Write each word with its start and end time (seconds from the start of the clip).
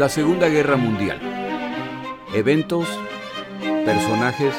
La 0.00 0.08
Segunda 0.08 0.48
Guerra 0.48 0.78
Mundial. 0.78 1.20
Eventos, 2.34 2.88
personajes, 3.84 4.54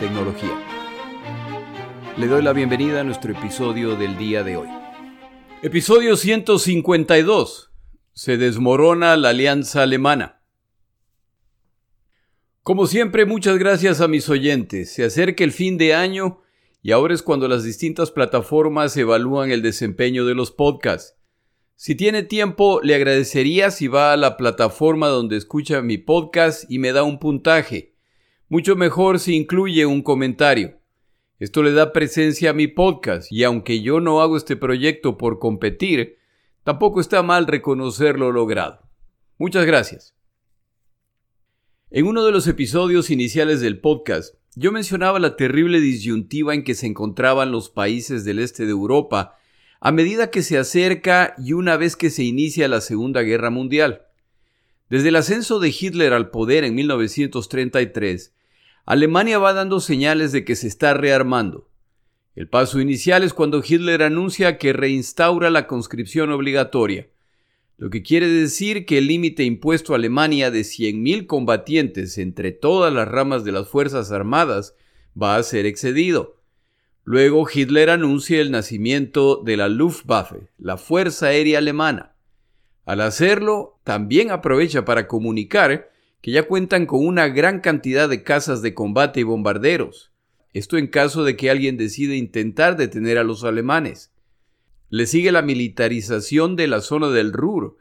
tecnología. 0.00 0.60
Le 2.16 2.26
doy 2.26 2.42
la 2.42 2.52
bienvenida 2.52 3.02
a 3.02 3.04
nuestro 3.04 3.30
episodio 3.30 3.94
del 3.94 4.18
día 4.18 4.42
de 4.42 4.56
hoy. 4.56 4.66
Episodio 5.62 6.16
152. 6.16 7.70
Se 8.12 8.38
desmorona 8.38 9.16
la 9.16 9.28
alianza 9.28 9.84
alemana. 9.84 10.42
Como 12.64 12.88
siempre, 12.88 13.24
muchas 13.24 13.58
gracias 13.58 14.00
a 14.00 14.08
mis 14.08 14.28
oyentes. 14.28 14.92
Se 14.92 15.04
acerca 15.04 15.44
el 15.44 15.52
fin 15.52 15.78
de 15.78 15.94
año 15.94 16.40
y 16.82 16.90
ahora 16.90 17.14
es 17.14 17.22
cuando 17.22 17.46
las 17.46 17.62
distintas 17.62 18.10
plataformas 18.10 18.96
evalúan 18.96 19.52
el 19.52 19.62
desempeño 19.62 20.26
de 20.26 20.34
los 20.34 20.50
podcasts. 20.50 21.16
Si 21.78 21.94
tiene 21.94 22.22
tiempo, 22.22 22.80
le 22.82 22.94
agradecería 22.94 23.70
si 23.70 23.86
va 23.86 24.14
a 24.14 24.16
la 24.16 24.38
plataforma 24.38 25.08
donde 25.08 25.36
escucha 25.36 25.82
mi 25.82 25.98
podcast 25.98 26.64
y 26.70 26.78
me 26.78 26.90
da 26.92 27.02
un 27.02 27.18
puntaje. 27.18 27.94
Mucho 28.48 28.76
mejor 28.76 29.18
si 29.18 29.34
incluye 29.36 29.84
un 29.84 30.02
comentario. 30.02 30.80
Esto 31.38 31.62
le 31.62 31.72
da 31.72 31.92
presencia 31.92 32.50
a 32.50 32.54
mi 32.54 32.66
podcast 32.66 33.30
y 33.30 33.44
aunque 33.44 33.82
yo 33.82 34.00
no 34.00 34.22
hago 34.22 34.38
este 34.38 34.56
proyecto 34.56 35.18
por 35.18 35.38
competir, 35.38 36.16
tampoco 36.64 36.98
está 36.98 37.22
mal 37.22 37.46
reconocer 37.46 38.18
lo 38.18 38.32
logrado. 38.32 38.88
Muchas 39.36 39.66
gracias. 39.66 40.16
En 41.90 42.06
uno 42.06 42.24
de 42.24 42.32
los 42.32 42.46
episodios 42.46 43.10
iniciales 43.10 43.60
del 43.60 43.80
podcast, 43.80 44.34
yo 44.54 44.72
mencionaba 44.72 45.18
la 45.18 45.36
terrible 45.36 45.80
disyuntiva 45.80 46.54
en 46.54 46.64
que 46.64 46.74
se 46.74 46.86
encontraban 46.86 47.52
los 47.52 47.68
países 47.68 48.24
del 48.24 48.38
este 48.38 48.64
de 48.64 48.70
Europa 48.70 49.36
a 49.80 49.92
medida 49.92 50.30
que 50.30 50.42
se 50.42 50.58
acerca 50.58 51.34
y 51.38 51.52
una 51.52 51.76
vez 51.76 51.96
que 51.96 52.10
se 52.10 52.24
inicia 52.24 52.68
la 52.68 52.80
Segunda 52.80 53.22
Guerra 53.22 53.50
Mundial. 53.50 54.02
Desde 54.88 55.08
el 55.08 55.16
ascenso 55.16 55.58
de 55.58 55.74
Hitler 55.78 56.12
al 56.12 56.30
poder 56.30 56.64
en 56.64 56.74
1933, 56.74 58.32
Alemania 58.84 59.38
va 59.38 59.52
dando 59.52 59.80
señales 59.80 60.32
de 60.32 60.44
que 60.44 60.56
se 60.56 60.68
está 60.68 60.94
rearmando. 60.94 61.68
El 62.34 62.48
paso 62.48 62.80
inicial 62.80 63.22
es 63.22 63.32
cuando 63.32 63.62
Hitler 63.66 64.02
anuncia 64.02 64.58
que 64.58 64.72
reinstaura 64.72 65.50
la 65.50 65.66
conscripción 65.66 66.30
obligatoria, 66.30 67.08
lo 67.78 67.90
que 67.90 68.02
quiere 68.02 68.26
decir 68.28 68.86
que 68.86 68.98
el 68.98 69.06
límite 69.06 69.44
impuesto 69.44 69.92
a 69.92 69.96
Alemania 69.96 70.50
de 70.50 70.60
100.000 70.60 71.26
combatientes 71.26 72.16
entre 72.16 72.52
todas 72.52 72.92
las 72.92 73.06
ramas 73.06 73.44
de 73.44 73.52
las 73.52 73.68
Fuerzas 73.68 74.12
Armadas 74.12 74.74
va 75.20 75.36
a 75.36 75.42
ser 75.42 75.66
excedido. 75.66 76.35
Luego 77.08 77.46
Hitler 77.48 77.90
anuncia 77.90 78.40
el 78.40 78.50
nacimiento 78.50 79.40
de 79.44 79.56
la 79.56 79.68
Luftwaffe, 79.68 80.48
la 80.58 80.76
Fuerza 80.76 81.26
Aérea 81.26 81.58
Alemana. 81.58 82.16
Al 82.84 83.00
hacerlo, 83.00 83.78
también 83.84 84.32
aprovecha 84.32 84.84
para 84.84 85.06
comunicar 85.06 85.92
que 86.20 86.32
ya 86.32 86.48
cuentan 86.48 86.84
con 86.84 87.06
una 87.06 87.28
gran 87.28 87.60
cantidad 87.60 88.08
de 88.08 88.24
casas 88.24 88.60
de 88.60 88.74
combate 88.74 89.20
y 89.20 89.22
bombarderos. 89.22 90.10
Esto 90.52 90.78
en 90.78 90.88
caso 90.88 91.22
de 91.22 91.36
que 91.36 91.48
alguien 91.48 91.76
decida 91.76 92.16
intentar 92.16 92.76
detener 92.76 93.18
a 93.18 93.24
los 93.24 93.44
alemanes. 93.44 94.12
Le 94.88 95.06
sigue 95.06 95.30
la 95.30 95.42
militarización 95.42 96.56
de 96.56 96.66
la 96.66 96.80
zona 96.80 97.10
del 97.10 97.32
Ruhr, 97.32 97.76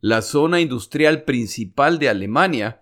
la 0.00 0.22
zona 0.22 0.58
industrial 0.58 1.24
principal 1.24 1.98
de 1.98 2.08
Alemania, 2.08 2.80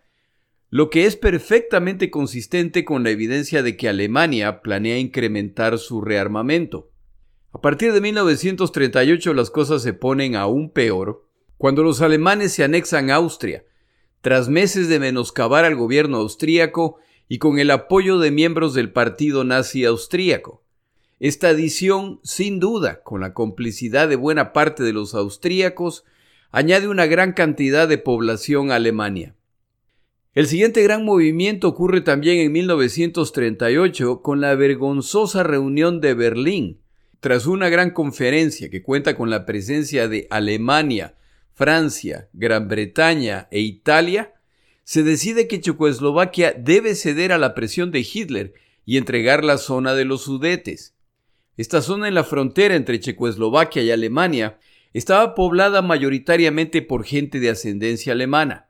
lo 0.71 0.91
que 0.91 1.07
es 1.07 1.17
perfectamente 1.17 2.11
consistente 2.11 2.85
con 2.85 3.03
la 3.03 3.11
evidencia 3.11 3.63
de 3.63 3.77
que 3.77 3.89
Alemania 3.89 4.61
planea 4.61 4.99
incrementar 4.99 5.79
su 5.79 6.03
rearmamento. 6.03 6.91
A 7.53 7.61
partir 7.61 7.93
de 7.95 8.03
1938 8.03 9.33
las 9.33 9.51
cosas 9.51 9.83
se 9.83 9.95
ponen 9.95 10.37
aún 10.37 10.71
peor 10.71 11.25
cuando 11.57 11.83
los 11.83 12.03
alemanes 12.03 12.53
se 12.53 12.65
anexan 12.65 13.11
a 13.11 13.17
Austria, 13.17 13.65
tras 14.21 14.49
meses 14.49 14.89
de 14.89 15.01
menoscabar 15.01 15.65
al 15.65 15.75
gobierno 15.75 16.19
austríaco 16.19 16.99
y 17.29 17.39
con 17.39 17.59
el 17.59 17.71
apoyo 17.71 18.19
de 18.19 18.31
miembros 18.31 18.75
del 18.75 18.93
partido 18.93 19.45
nazi 19.45 19.85
austríaco. 19.87 20.63
Esta 21.19 21.49
adición, 21.49 22.21
sin 22.23 22.61
duda, 22.61 23.03
con 23.03 23.23
la 23.23 23.33
complicidad 23.33 24.09
de 24.09 24.17
buena 24.17 24.53
parte 24.53 24.83
de 24.83 24.93
los 24.93 25.15
austríacos, 25.15 26.05
añade 26.51 26.89
una 26.89 27.07
gran 27.07 27.33
cantidad 27.33 27.89
de 27.89 27.99
población 27.99 28.71
a 28.71 28.77
Alemania. 28.77 29.35
El 30.39 30.47
siguiente 30.47 30.85
gran 30.85 31.05
movimiento 31.05 31.67
ocurre 31.67 32.01
también 32.01 32.39
en 32.39 32.53
1938 32.53 34.23
con 34.23 34.41
la 34.41 34.55
vergonzosa 34.55 35.43
reunión 35.43 36.01
de 36.01 36.15
Berlín. 36.15 36.81
Tras 37.19 37.47
una 37.47 37.69
gran 37.69 37.91
conferencia 37.91 38.71
que 38.71 38.81
cuenta 38.81 39.17
con 39.17 39.31
la 39.31 39.45
presencia 39.45 40.07
de 40.07 40.29
Alemania, 40.31 41.17
Francia, 41.55 42.29
Gran 42.35 42.69
Bretaña 42.69 43.49
e 43.51 43.59
Italia, 43.59 44.33
se 44.85 45.03
decide 45.03 45.49
que 45.49 45.61
Checoslovaquia 45.61 46.53
debe 46.53 46.95
ceder 46.95 47.33
a 47.33 47.39
la 47.39 47.53
presión 47.57 47.91
de 47.91 48.07
Hitler 48.09 48.55
y 48.87 48.97
entregar 48.97 49.43
la 49.43 49.59
zona 49.59 49.95
de 49.95 50.05
los 50.05 50.23
Sudetes. 50.23 50.95
Esta 51.57 51.83
zona 51.83 52.07
en 52.07 52.15
la 52.15 52.23
frontera 52.23 52.77
entre 52.77 53.01
Checoslovaquia 53.01 53.83
y 53.83 53.91
Alemania 53.91 54.61
estaba 54.93 55.35
poblada 55.35 55.83
mayoritariamente 55.83 56.81
por 56.81 57.05
gente 57.05 57.41
de 57.41 57.51
ascendencia 57.51 58.13
alemana. 58.13 58.68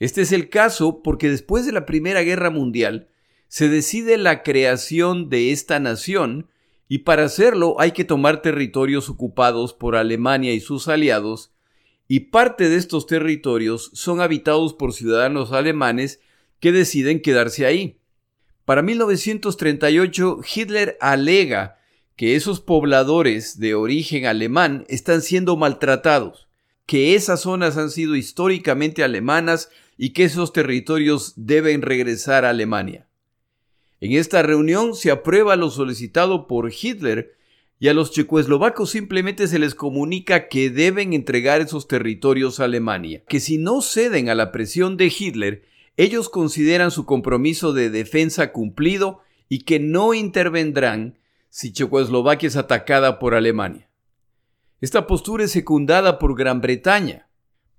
Este 0.00 0.22
es 0.22 0.32
el 0.32 0.48
caso 0.48 1.02
porque 1.02 1.28
después 1.28 1.66
de 1.66 1.72
la 1.72 1.84
Primera 1.84 2.22
Guerra 2.22 2.50
Mundial 2.50 3.08
se 3.48 3.68
decide 3.68 4.16
la 4.16 4.42
creación 4.42 5.28
de 5.28 5.52
esta 5.52 5.78
nación 5.78 6.48
y 6.88 6.98
para 6.98 7.24
hacerlo 7.24 7.76
hay 7.78 7.92
que 7.92 8.04
tomar 8.04 8.40
territorios 8.40 9.10
ocupados 9.10 9.74
por 9.74 9.96
Alemania 9.96 10.54
y 10.54 10.60
sus 10.60 10.88
aliados 10.88 11.52
y 12.08 12.20
parte 12.20 12.70
de 12.70 12.76
estos 12.76 13.06
territorios 13.06 13.90
son 13.92 14.22
habitados 14.22 14.72
por 14.72 14.94
ciudadanos 14.94 15.52
alemanes 15.52 16.20
que 16.60 16.72
deciden 16.72 17.20
quedarse 17.20 17.66
ahí. 17.66 18.00
Para 18.64 18.80
1938 18.82 20.40
Hitler 20.54 20.96
alega 21.00 21.78
que 22.16 22.36
esos 22.36 22.60
pobladores 22.60 23.58
de 23.60 23.74
origen 23.74 24.24
alemán 24.24 24.86
están 24.88 25.20
siendo 25.20 25.56
maltratados, 25.56 26.48
que 26.86 27.14
esas 27.14 27.42
zonas 27.42 27.76
han 27.76 27.90
sido 27.90 28.16
históricamente 28.16 29.04
alemanas 29.04 29.70
y 30.02 30.14
que 30.14 30.24
esos 30.24 30.54
territorios 30.54 31.34
deben 31.36 31.82
regresar 31.82 32.46
a 32.46 32.50
Alemania. 32.50 33.06
En 34.00 34.12
esta 34.12 34.42
reunión 34.42 34.94
se 34.94 35.10
aprueba 35.10 35.56
lo 35.56 35.68
solicitado 35.68 36.46
por 36.46 36.72
Hitler 36.72 37.36
y 37.78 37.88
a 37.88 37.92
los 37.92 38.10
checoslovacos 38.10 38.88
simplemente 38.88 39.46
se 39.46 39.58
les 39.58 39.74
comunica 39.74 40.48
que 40.48 40.70
deben 40.70 41.12
entregar 41.12 41.60
esos 41.60 41.86
territorios 41.86 42.60
a 42.60 42.64
Alemania, 42.64 43.22
que 43.28 43.40
si 43.40 43.58
no 43.58 43.82
ceden 43.82 44.30
a 44.30 44.34
la 44.34 44.52
presión 44.52 44.96
de 44.96 45.12
Hitler, 45.14 45.64
ellos 45.98 46.30
consideran 46.30 46.90
su 46.90 47.04
compromiso 47.04 47.74
de 47.74 47.90
defensa 47.90 48.52
cumplido 48.52 49.20
y 49.50 49.64
que 49.64 49.80
no 49.80 50.14
intervendrán 50.14 51.18
si 51.50 51.74
Checoslovaquia 51.74 52.46
es 52.46 52.56
atacada 52.56 53.18
por 53.18 53.34
Alemania. 53.34 53.90
Esta 54.80 55.06
postura 55.06 55.44
es 55.44 55.50
secundada 55.50 56.18
por 56.18 56.38
Gran 56.38 56.62
Bretaña, 56.62 57.28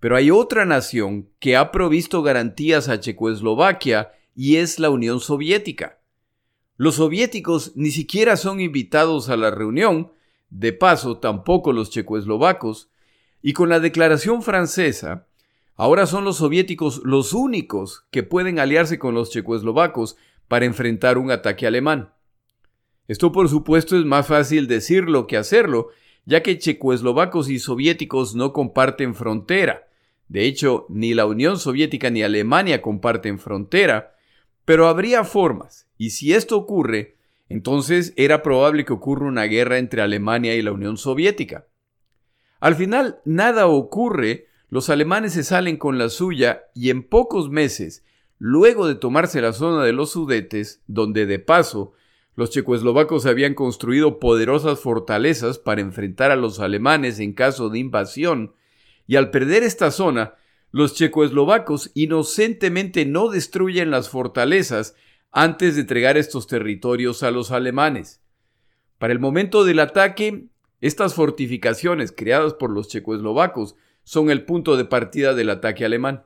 pero 0.01 0.16
hay 0.16 0.31
otra 0.31 0.66
nación 0.66 1.29
que 1.39 1.56
ha 1.56 1.72
provisto 1.72 2.23
garantías 2.23 2.89
a 2.89 3.00
Checoslovaquia 3.00 4.12
y 4.35 4.56
es 4.56 4.79
la 4.79 4.89
Unión 4.89 5.19
Soviética. 5.19 6.00
Los 6.75 6.95
soviéticos 6.95 7.73
ni 7.75 7.91
siquiera 7.91 8.35
son 8.35 8.59
invitados 8.59 9.29
a 9.29 9.38
la 9.38 9.51
reunión, 9.51 10.12
de 10.50 10.73
paso 10.73 11.19
tampoco 11.19 11.72
los 11.72 11.91
checoslovacos, 11.91 12.89
y 13.44 13.53
con 13.53 13.69
la 13.69 13.79
declaración 13.79 14.41
francesa, 14.41 15.28
ahora 15.75 16.07
son 16.07 16.25
los 16.25 16.38
soviéticos 16.38 17.01
los 17.06 17.33
únicos 17.33 18.07
que 18.09 18.23
pueden 18.23 18.57
aliarse 18.57 18.97
con 18.97 19.13
los 19.13 19.29
checoslovacos 19.29 20.18
para 20.47 20.66
enfrentar 20.66 21.19
un 21.19 21.29
ataque 21.29 21.68
alemán. 21.68 22.12
Esto 23.07 23.31
por 23.31 23.50
supuesto 23.50 23.95
es 23.95 24.06
más 24.06 24.25
fácil 24.25 24.65
decirlo 24.65 25.27
que 25.27 25.38
hacerlo, 25.38 25.89
ya 26.25 26.42
que 26.42 26.57
checoslovacos 26.57 27.50
y 27.50 27.59
soviéticos 27.59 28.33
no 28.33 28.51
comparten 28.51 29.13
frontera, 29.13 29.91
de 30.31 30.45
hecho, 30.45 30.86
ni 30.88 31.13
la 31.13 31.25
Unión 31.25 31.60
Soviética 31.60 32.10
ni 32.10 32.24
Alemania 32.24 32.81
comparten 32.81 33.38
frontera, 33.38 34.16
pero 34.63 34.88
habría 34.88 35.25
formas, 35.25 35.89
y 35.98 36.12
si 36.12 36.31
esto 36.31 36.56
ocurre, 36.56 37.18
entonces 37.50 38.13
era 38.16 38.42
probable 38.42 38.86
que 38.86 38.94
ocurra 38.94 39.28
una 39.28 39.44
guerra 39.44 39.78
entre 39.78 40.01
Alemania 40.01 40.56
y 40.56 40.62
la 40.62 40.72
Unión 40.72 40.95
Soviética. 40.95 41.68
Al 42.62 42.75
final, 42.75 43.19
nada 43.25 43.68
ocurre, 43.68 44.48
los 44.69 44.89
alemanes 44.89 45.33
se 45.33 45.44
salen 45.44 45.75
con 45.75 45.98
la 45.98 46.07
suya 46.07 46.63
y 46.74 46.92
en 46.92 47.04
pocos 47.04 47.50
meses, 47.50 48.06
luego 48.38 48.88
de 48.88 48.95
tomarse 48.95 49.42
la 49.42 49.51
zona 49.51 49.83
de 49.83 49.92
los 49.92 50.12
Sudetes, 50.12 50.81
donde 50.88 51.25
de 51.25 51.39
paso 51.39 51.92
los 52.36 52.51
checoslovacos 52.51 53.25
habían 53.25 53.54
construido 53.54 54.18
poderosas 54.18 54.80
fortalezas 54.80 55.60
para 55.60 55.81
enfrentar 55.81 56.31
a 56.31 56.38
los 56.38 56.62
alemanes 56.62 57.19
en 57.19 57.33
caso 57.33 57.69
de 57.69 57.80
invasión, 57.80 58.54
y 59.12 59.18
al 59.18 59.30
perder 59.30 59.63
esta 59.63 59.92
zona, 59.92 60.36
los 60.72 60.94
checoslovacos 60.94 61.92
inocentemente 61.96 63.06
no 63.06 63.28
destruyen 63.28 63.92
las 63.92 64.08
fortalezas 64.08 64.96
antes 65.34 65.75
de 65.75 65.81
entregar 65.81 66.16
estos 66.16 66.48
territorios 66.48 67.22
a 67.22 67.30
los 67.30 67.52
alemanes. 67.52 68.22
Para 69.00 69.12
el 69.12 69.19
momento 69.19 69.66
del 69.66 69.80
ataque, 69.80 70.46
estas 70.80 71.13
fortificaciones 71.13 72.13
creadas 72.13 72.54
por 72.54 72.69
los 72.69 72.88
checoslovacos 72.88 73.75
son 74.06 74.31
el 74.31 74.46
punto 74.46 74.78
de 74.78 74.86
partida 74.86 75.34
del 75.34 75.50
ataque 75.50 75.84
alemán. 75.84 76.24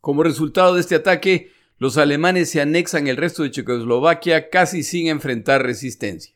Como 0.00 0.24
resultado 0.24 0.74
de 0.74 0.80
este 0.80 0.96
ataque, 0.96 1.52
los 1.78 1.96
alemanes 1.96 2.50
se 2.50 2.60
anexan 2.60 3.06
el 3.06 3.18
resto 3.18 3.44
de 3.44 3.52
Checoslovaquia 3.52 4.50
casi 4.50 4.82
sin 4.82 5.06
enfrentar 5.06 5.62
resistencia. 5.62 6.34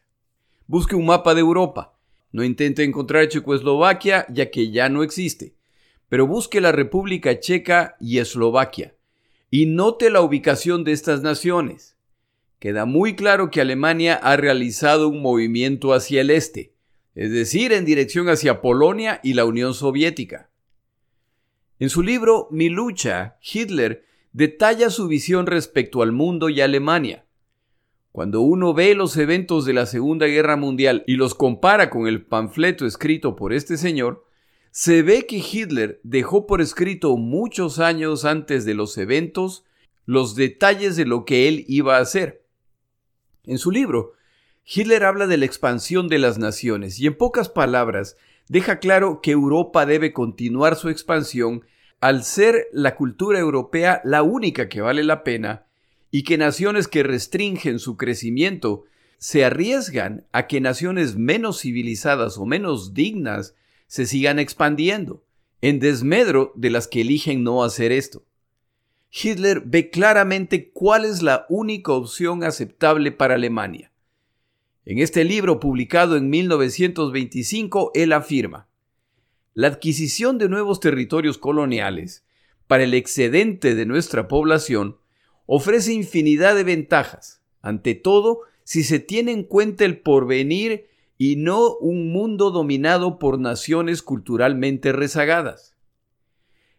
Busque 0.68 0.94
un 0.94 1.06
mapa 1.06 1.34
de 1.34 1.40
Europa. 1.40 1.98
No 2.30 2.44
intente 2.44 2.84
encontrar 2.84 3.26
Checoslovaquia 3.26 4.24
ya 4.28 4.52
que 4.52 4.70
ya 4.70 4.88
no 4.88 5.02
existe, 5.02 5.56
pero 6.10 6.26
busque 6.26 6.60
la 6.60 6.72
República 6.72 7.38
Checa 7.38 7.96
y 8.00 8.18
Eslovaquia 8.18 8.96
y 9.48 9.66
note 9.66 10.10
la 10.10 10.20
ubicación 10.20 10.82
de 10.82 10.90
estas 10.90 11.22
naciones. 11.22 11.96
Queda 12.58 12.84
muy 12.84 13.14
claro 13.14 13.50
que 13.50 13.60
Alemania 13.60 14.16
ha 14.16 14.36
realizado 14.36 15.08
un 15.08 15.22
movimiento 15.22 15.94
hacia 15.94 16.20
el 16.20 16.30
este, 16.30 16.74
es 17.14 17.30
decir, 17.30 17.72
en 17.72 17.84
dirección 17.84 18.28
hacia 18.28 18.60
Polonia 18.60 19.20
y 19.22 19.34
la 19.34 19.44
Unión 19.44 19.72
Soviética. 19.72 20.50
En 21.78 21.88
su 21.88 22.02
libro 22.02 22.48
Mi 22.50 22.68
lucha, 22.68 23.38
Hitler 23.40 24.04
detalla 24.32 24.90
su 24.90 25.06
visión 25.06 25.46
respecto 25.46 26.02
al 26.02 26.10
mundo 26.10 26.48
y 26.48 26.60
Alemania. 26.60 27.24
Cuando 28.10 28.40
uno 28.40 28.74
ve 28.74 28.96
los 28.96 29.16
eventos 29.16 29.64
de 29.64 29.74
la 29.74 29.86
Segunda 29.86 30.26
Guerra 30.26 30.56
Mundial 30.56 31.04
y 31.06 31.14
los 31.14 31.36
compara 31.36 31.88
con 31.88 32.08
el 32.08 32.26
panfleto 32.26 32.84
escrito 32.84 33.36
por 33.36 33.52
este 33.52 33.76
señor, 33.76 34.24
se 34.70 35.02
ve 35.02 35.26
que 35.26 35.38
Hitler 35.38 36.00
dejó 36.02 36.46
por 36.46 36.60
escrito 36.60 37.16
muchos 37.16 37.78
años 37.78 38.24
antes 38.24 38.64
de 38.64 38.74
los 38.74 38.96
eventos 38.98 39.64
los 40.06 40.34
detalles 40.34 40.96
de 40.96 41.04
lo 41.04 41.24
que 41.24 41.48
él 41.48 41.64
iba 41.68 41.96
a 41.96 42.00
hacer. 42.00 42.44
En 43.44 43.58
su 43.58 43.70
libro, 43.70 44.12
Hitler 44.64 45.04
habla 45.04 45.26
de 45.26 45.36
la 45.36 45.46
expansión 45.46 46.08
de 46.08 46.18
las 46.18 46.38
naciones 46.38 47.00
y 47.00 47.06
en 47.06 47.16
pocas 47.16 47.48
palabras 47.48 48.16
deja 48.48 48.78
claro 48.78 49.20
que 49.22 49.32
Europa 49.32 49.86
debe 49.86 50.12
continuar 50.12 50.76
su 50.76 50.88
expansión 50.88 51.64
al 52.00 52.24
ser 52.24 52.68
la 52.72 52.94
cultura 52.94 53.38
europea 53.38 54.00
la 54.04 54.22
única 54.22 54.68
que 54.68 54.80
vale 54.80 55.04
la 55.04 55.24
pena 55.24 55.66
y 56.10 56.22
que 56.22 56.38
naciones 56.38 56.88
que 56.88 57.02
restringen 57.02 57.78
su 57.78 57.96
crecimiento 57.96 58.84
se 59.18 59.44
arriesgan 59.44 60.24
a 60.32 60.46
que 60.46 60.60
naciones 60.60 61.16
menos 61.16 61.60
civilizadas 61.60 62.38
o 62.38 62.46
menos 62.46 62.94
dignas 62.94 63.54
se 63.90 64.06
sigan 64.06 64.38
expandiendo, 64.38 65.24
en 65.62 65.80
desmedro 65.80 66.52
de 66.54 66.70
las 66.70 66.86
que 66.86 67.00
eligen 67.00 67.42
no 67.42 67.64
hacer 67.64 67.90
esto. 67.90 68.24
Hitler 69.10 69.64
ve 69.66 69.90
claramente 69.90 70.70
cuál 70.70 71.04
es 71.04 71.22
la 71.22 71.44
única 71.48 71.90
opción 71.90 72.44
aceptable 72.44 73.10
para 73.10 73.34
Alemania. 73.34 73.90
En 74.84 75.00
este 75.00 75.24
libro 75.24 75.58
publicado 75.58 76.16
en 76.16 76.30
1925, 76.30 77.90
él 77.94 78.12
afirma, 78.12 78.68
la 79.54 79.66
adquisición 79.66 80.38
de 80.38 80.48
nuevos 80.48 80.78
territorios 80.78 81.36
coloniales 81.36 82.24
para 82.68 82.84
el 82.84 82.94
excedente 82.94 83.74
de 83.74 83.86
nuestra 83.86 84.28
población 84.28 84.98
ofrece 85.46 85.92
infinidad 85.92 86.54
de 86.54 86.62
ventajas, 86.62 87.42
ante 87.60 87.96
todo 87.96 88.42
si 88.62 88.84
se 88.84 89.00
tiene 89.00 89.32
en 89.32 89.42
cuenta 89.42 89.84
el 89.84 89.98
porvenir 89.98 90.89
y 91.22 91.36
no 91.36 91.76
un 91.76 92.14
mundo 92.14 92.50
dominado 92.50 93.18
por 93.18 93.38
naciones 93.38 94.00
culturalmente 94.00 94.90
rezagadas. 94.90 95.76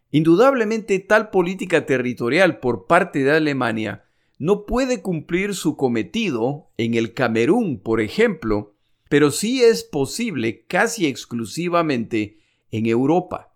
Indudablemente 0.09 0.97
tal 0.97 1.29
política 1.29 1.85
territorial 1.85 2.59
por 2.59 2.87
parte 2.87 3.23
de 3.23 3.33
Alemania 3.33 4.05
no 4.39 4.65
puede 4.65 5.03
cumplir 5.03 5.53
su 5.53 5.77
cometido 5.77 6.71
en 6.77 6.95
el 6.95 7.13
Camerún, 7.13 7.79
por 7.79 8.01
ejemplo, 8.01 8.73
pero 9.09 9.29
sí 9.29 9.61
es 9.61 9.83
posible 9.83 10.65
casi 10.65 11.05
exclusivamente 11.05 12.39
en 12.71 12.87
Europa. 12.87 13.53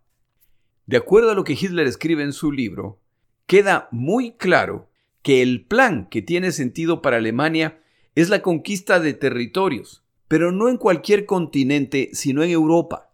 De 0.85 0.97
acuerdo 0.97 1.31
a 1.31 1.33
lo 1.33 1.43
que 1.45 1.53
Hitler 1.53 1.87
escribe 1.87 2.21
en 2.21 2.31
su 2.31 2.51
libro, 2.51 3.01
queda 3.47 3.89
muy 3.91 4.33
claro 4.33 4.91
que 5.23 5.41
el 5.41 5.65
plan 5.65 6.09
que 6.11 6.21
tiene 6.21 6.51
sentido 6.51 7.01
para 7.01 7.17
Alemania 7.17 7.81
es 8.13 8.29
la 8.29 8.43
conquista 8.43 8.99
de 8.99 9.15
territorios, 9.15 10.04
pero 10.27 10.51
no 10.51 10.69
en 10.69 10.77
cualquier 10.77 11.25
continente, 11.25 12.09
sino 12.13 12.43
en 12.43 12.49
Europa. 12.49 13.11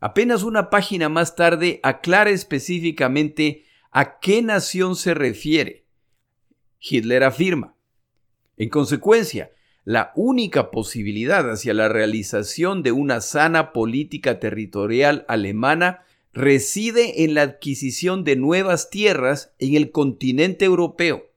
Apenas 0.00 0.42
una 0.42 0.70
página 0.70 1.08
más 1.08 1.36
tarde 1.36 1.80
aclara 1.82 2.30
específicamente 2.30 3.64
a 3.90 4.18
qué 4.20 4.42
nación 4.42 4.96
se 4.96 5.14
refiere. 5.14 5.86
Hitler 6.80 7.24
afirma, 7.24 7.76
en 8.56 8.68
consecuencia, 8.68 9.52
la 9.84 10.12
única 10.16 10.70
posibilidad 10.70 11.48
hacia 11.50 11.72
la 11.72 11.88
realización 11.88 12.82
de 12.82 12.92
una 12.92 13.20
sana 13.20 13.72
política 13.72 14.40
territorial 14.40 15.24
alemana 15.28 16.04
reside 16.32 17.24
en 17.24 17.34
la 17.34 17.42
adquisición 17.42 18.24
de 18.24 18.36
nuevas 18.36 18.90
tierras 18.90 19.54
en 19.58 19.74
el 19.76 19.90
continente 19.90 20.64
europeo. 20.64 21.30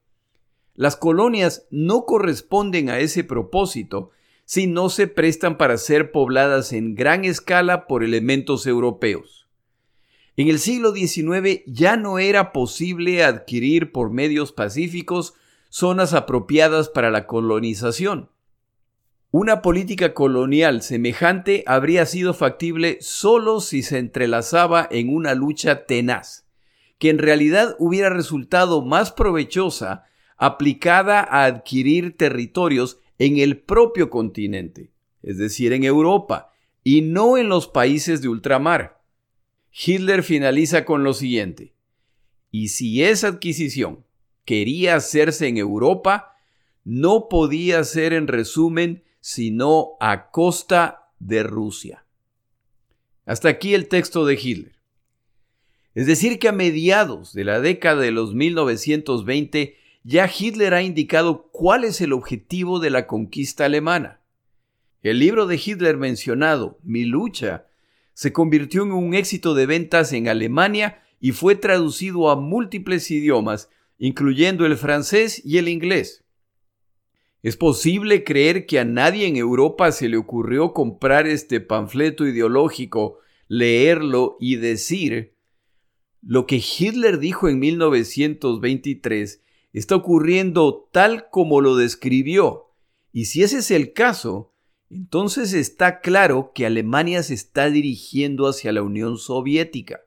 Las 0.74 0.96
colonias 0.96 1.68
no 1.70 2.06
corresponden 2.06 2.90
a 2.90 3.00
ese 3.00 3.24
propósito 3.24 4.12
si 4.50 4.66
no 4.66 4.90
se 4.90 5.06
prestan 5.06 5.60
para 5.60 5.78
ser 5.78 6.12
pobladas 6.12 6.74
en 6.74 6.96
gran 6.96 7.24
escala 7.24 7.86
por 7.86 8.04
elementos 8.04 8.66
europeos. 8.66 9.48
En 10.38 10.48
el 10.48 10.58
siglo 10.58 10.92
XIX 10.92 11.62
ya 11.68 11.98
no 11.98 12.18
era 12.18 12.52
posible 12.52 13.24
adquirir 13.24 13.92
por 13.92 14.10
medios 14.10 14.52
pacíficos 14.52 15.36
zonas 15.70 16.16
apropiadas 16.16 16.90
para 16.90 17.12
la 17.12 17.28
colonización. 17.28 18.32
Una 19.30 19.62
política 19.62 20.16
colonial 20.16 20.82
semejante 20.82 21.64
habría 21.68 22.08
sido 22.08 22.34
factible 22.34 22.98
solo 23.02 23.62
si 23.62 23.84
se 23.84 24.00
entrelazaba 24.00 24.88
en 24.90 25.16
una 25.16 25.36
lucha 25.36 25.86
tenaz, 25.86 26.48
que 26.98 27.12
en 27.12 27.20
realidad 27.20 27.76
hubiera 27.78 28.10
resultado 28.10 28.84
más 28.84 29.12
provechosa 29.12 30.06
aplicada 30.38 31.20
a 31.20 31.46
adquirir 31.46 32.18
territorios 32.18 33.00
en 33.20 33.38
el 33.38 33.60
propio 33.60 34.10
continente, 34.10 34.92
es 35.22 35.38
decir, 35.38 35.74
en 35.74 35.84
Europa, 35.84 36.52
y 36.84 37.02
no 37.02 37.38
en 37.38 37.50
los 37.50 37.68
países 37.68 38.22
de 38.22 38.30
ultramar. 38.30 39.02
Hitler 39.72 40.24
finaliza 40.24 40.86
con 40.86 41.04
lo 41.04 41.14
siguiente, 41.14 41.74
y 42.50 42.70
si 42.70 43.04
esa 43.04 43.28
adquisición 43.28 44.06
quería 44.46 44.96
hacerse 44.96 45.48
en 45.48 45.58
Europa, 45.58 46.38
no 46.84 47.28
podía 47.30 47.84
ser 47.84 48.14
en 48.14 48.28
resumen 48.28 49.04
sino 49.20 49.98
a 50.00 50.32
costa 50.32 51.12
de 51.20 51.44
Rusia. 51.44 52.06
Hasta 53.26 53.50
aquí 53.50 53.76
el 53.76 53.88
texto 53.88 54.26
de 54.26 54.40
Hitler. 54.42 54.80
Es 55.94 56.08
decir, 56.08 56.40
que 56.40 56.48
a 56.48 56.54
mediados 56.54 57.34
de 57.34 57.44
la 57.44 57.60
década 57.60 58.02
de 58.02 58.12
los 58.12 58.34
1920 58.34 59.76
ya 60.04 60.30
Hitler 60.30 60.74
ha 60.74 60.82
indicado 60.82 61.50
cuál 61.52 61.84
es 61.84 62.02
el 62.02 62.14
objetivo 62.14 62.80
de 62.80 62.90
la 62.90 63.08
conquista 63.08 63.66
alemana. 63.66 64.22
El 65.02 65.20
libro 65.20 65.46
de 65.46 65.62
Hitler 65.64 65.98
mencionado, 65.98 66.80
Mi 66.84 67.06
lucha, 67.06 67.68
se 68.14 68.34
convirtió 68.34 68.84
en 68.84 68.92
un 68.92 69.14
éxito 69.14 69.54
de 69.54 69.66
ventas 69.66 70.12
en 70.14 70.28
Alemania 70.28 71.02
y 71.22 71.32
fue 71.32 71.56
traducido 71.56 72.30
a 72.30 72.36
múltiples 72.36 73.10
idiomas, 73.12 73.70
incluyendo 73.98 74.66
el 74.66 74.78
francés 74.78 75.42
y 75.46 75.58
el 75.58 75.70
inglés. 75.70 76.26
¿Es 77.42 77.56
posible 77.56 78.26
creer 78.26 78.66
que 78.66 78.80
a 78.80 78.86
nadie 78.86 79.26
en 79.26 79.38
Europa 79.38 79.92
se 79.94 80.10
le 80.10 80.18
ocurrió 80.18 80.74
comprar 80.74 81.28
este 81.28 81.62
panfleto 81.62 82.28
ideológico, 82.28 83.20
leerlo 83.48 84.36
y 84.42 84.58
decir 84.58 85.36
lo 86.22 86.46
que 86.46 86.58
Hitler 86.58 87.20
dijo 87.20 87.48
en 87.48 87.60
1923 87.60 89.42
está 89.74 89.96
ocurriendo 89.96 90.90
tal 90.92 91.30
como 91.30 91.62
lo 91.62 91.76
describió? 91.76 92.68
Y 93.12 93.26
si 93.26 93.44
ese 93.44 93.60
es 93.60 93.72
el 93.72 93.94
caso, 93.94 94.54
entonces 94.90 95.54
está 95.54 96.00
claro 96.00 96.52
que 96.54 96.66
Alemania 96.66 97.24
se 97.24 97.34
está 97.34 97.70
dirigiendo 97.70 98.48
hacia 98.48 98.72
la 98.72 98.82
Unión 98.82 99.18
Soviética. 99.18 100.02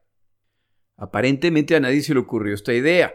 Aparentemente 0.96 1.74
a 1.76 1.80
nadie 1.80 2.02
se 2.02 2.14
le 2.14 2.20
ocurrió 2.20 2.54
esta 2.54 2.74
idea. 2.74 3.14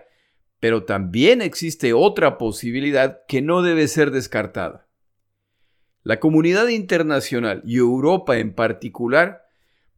Pero 0.59 0.85
también 0.85 1.41
existe 1.41 1.93
otra 1.93 2.37
posibilidad 2.37 3.19
que 3.27 3.41
no 3.41 3.61
debe 3.61 3.87
ser 3.87 4.11
descartada. 4.11 4.87
La 6.03 6.19
comunidad 6.19 6.69
internacional 6.69 7.61
y 7.65 7.77
Europa 7.77 8.39
en 8.39 8.53
particular, 8.53 9.43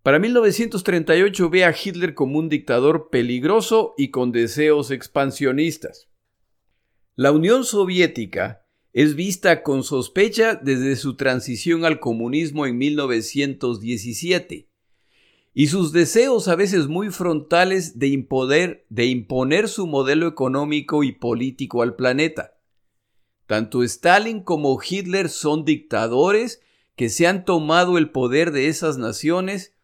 para 0.04 0.20
1938 0.20 1.50
ve 1.50 1.66
a 1.66 1.74
Hitler 1.74 2.14
como 2.14 2.40
un 2.40 2.50
dictador 2.50 3.10
peligroso 3.10 3.94
y 3.98 4.10
con 4.10 4.32
deseos 4.32 4.92
expansionistas. 4.92 6.09
La 7.22 7.34
Unión 7.34 7.66
Soviética 7.66 8.66
es 8.94 9.14
vista 9.14 9.62
con 9.62 9.84
sospecha 9.84 10.56
desde 10.56 10.96
su 10.96 11.18
transición 11.18 11.84
al 11.84 12.00
comunismo 12.00 12.66
en 12.66 12.78
1917 12.78 14.70
y 15.54 15.68
sus 15.68 15.92
deseos 15.92 16.48
a 16.48 16.56
veces 16.56 16.88
muy 16.88 17.10
frontales 17.10 18.00
de, 18.00 18.86
de 18.88 19.06
imponer 19.06 19.68
su 19.68 19.86
modelo 19.86 20.28
económico 20.28 21.04
y 21.04 21.12
político 21.12 21.82
al 21.82 21.98
planeta. 21.98 22.54
Tanto 23.48 23.84
Stalin 23.84 24.42
como 24.42 24.80
Hitler 24.82 25.28
son 25.28 25.66
dictadores 25.66 26.62
que 26.96 27.10
se 27.10 27.28
han 27.28 27.44
tomado 27.44 27.98
el 27.98 28.12
poder 28.12 28.54
de 28.54 28.70
esas 28.70 28.98
naciones 28.98 29.76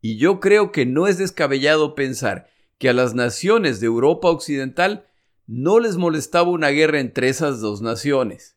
y 0.00 0.16
yo 0.16 0.40
creo 0.40 0.72
que 0.72 0.86
no 0.86 1.08
es 1.08 1.18
descabellado 1.18 1.94
pensar 1.94 2.48
que 2.78 2.88
a 2.88 2.94
las 2.94 3.12
naciones 3.12 3.80
de 3.80 3.86
Europa 3.86 4.30
Occidental 4.30 5.09
no 5.52 5.80
les 5.80 5.96
molestaba 5.96 6.48
una 6.48 6.68
guerra 6.68 7.00
entre 7.00 7.28
esas 7.28 7.60
dos 7.60 7.82
naciones. 7.82 8.56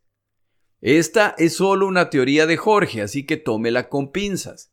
Esta 0.79 1.33
es 1.39 1.55
solo 1.55 1.87
una 1.87 2.11
teoría 2.11 2.45
de 2.45 2.55
Jorge, 2.55 3.01
así 3.01 3.25
que 3.25 3.35
tómela 3.35 3.89
con 3.89 4.11
pinzas. 4.11 4.71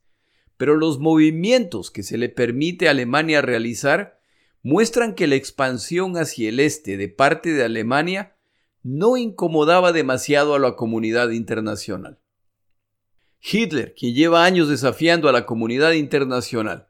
Pero 0.59 0.77
los 0.77 0.99
movimientos 0.99 1.91
que 1.91 2.03
se 2.03 2.19
le 2.19 2.29
permite 2.29 2.89
a 2.89 2.91
Alemania 2.91 3.41
realizar 3.41 4.21
muestran 4.63 5.15
que 5.15 5.27
la 5.27 5.37
expansión 5.37 6.19
hacia 6.19 6.51
el 6.51 6.61
este 6.61 6.99
de 6.99 7.09
parte 7.09 7.55
de 7.55 7.65
Alemania 7.65 8.37
no 8.83 9.17
incomodaba 9.17 9.93
demasiado 9.93 10.55
a 10.55 10.59
la 10.59 10.77
comunidad 10.77 11.31
internacional. 11.31 12.19
Hitler, 13.41 13.95
quien 13.95 14.15
lleva 14.15 14.45
años 14.45 14.69
desafiando 14.69 15.31
a 15.31 15.33
la 15.33 15.47
comunidad 15.47 15.93
internacional 15.93 16.89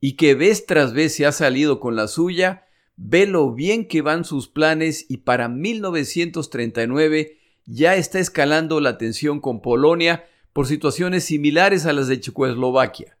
y 0.00 0.16
que 0.16 0.34
vez 0.34 0.64
tras 0.64 0.94
vez 0.94 1.14
se 1.14 1.26
ha 1.26 1.32
salido 1.32 1.80
con 1.80 1.96
la 1.96 2.08
suya, 2.08 2.64
ve 3.02 3.26
lo 3.26 3.52
bien 3.54 3.88
que 3.88 4.02
van 4.02 4.24
sus 4.24 4.46
planes 4.48 5.06
y 5.08 5.18
para 5.18 5.48
1939 5.48 7.38
ya 7.64 7.96
está 7.96 8.18
escalando 8.18 8.78
la 8.80 8.98
tensión 8.98 9.40
con 9.40 9.62
Polonia 9.62 10.26
por 10.52 10.66
situaciones 10.66 11.24
similares 11.24 11.86
a 11.86 11.94
las 11.94 12.08
de 12.08 12.20
Checoslovaquia. 12.20 13.16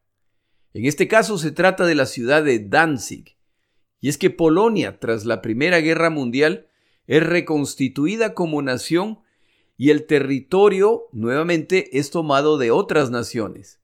En 0.74 0.84
este 0.84 1.08
caso 1.08 1.38
se 1.38 1.50
trata 1.50 1.86
de 1.86 1.94
la 1.94 2.04
ciudad 2.04 2.44
de 2.44 2.58
Danzig, 2.58 3.36
y 4.00 4.08
es 4.08 4.18
que 4.18 4.28
Polonia, 4.30 4.98
tras 5.00 5.24
la 5.24 5.40
Primera 5.40 5.80
Guerra 5.80 6.10
Mundial, 6.10 6.66
es 7.06 7.26
reconstituida 7.26 8.34
como 8.34 8.60
nación 8.62 9.20
y 9.76 9.90
el 9.90 10.06
territorio 10.06 11.08
nuevamente 11.12 11.98
es 11.98 12.10
tomado 12.10 12.58
de 12.58 12.70
otras 12.70 13.10
naciones. 13.10 13.80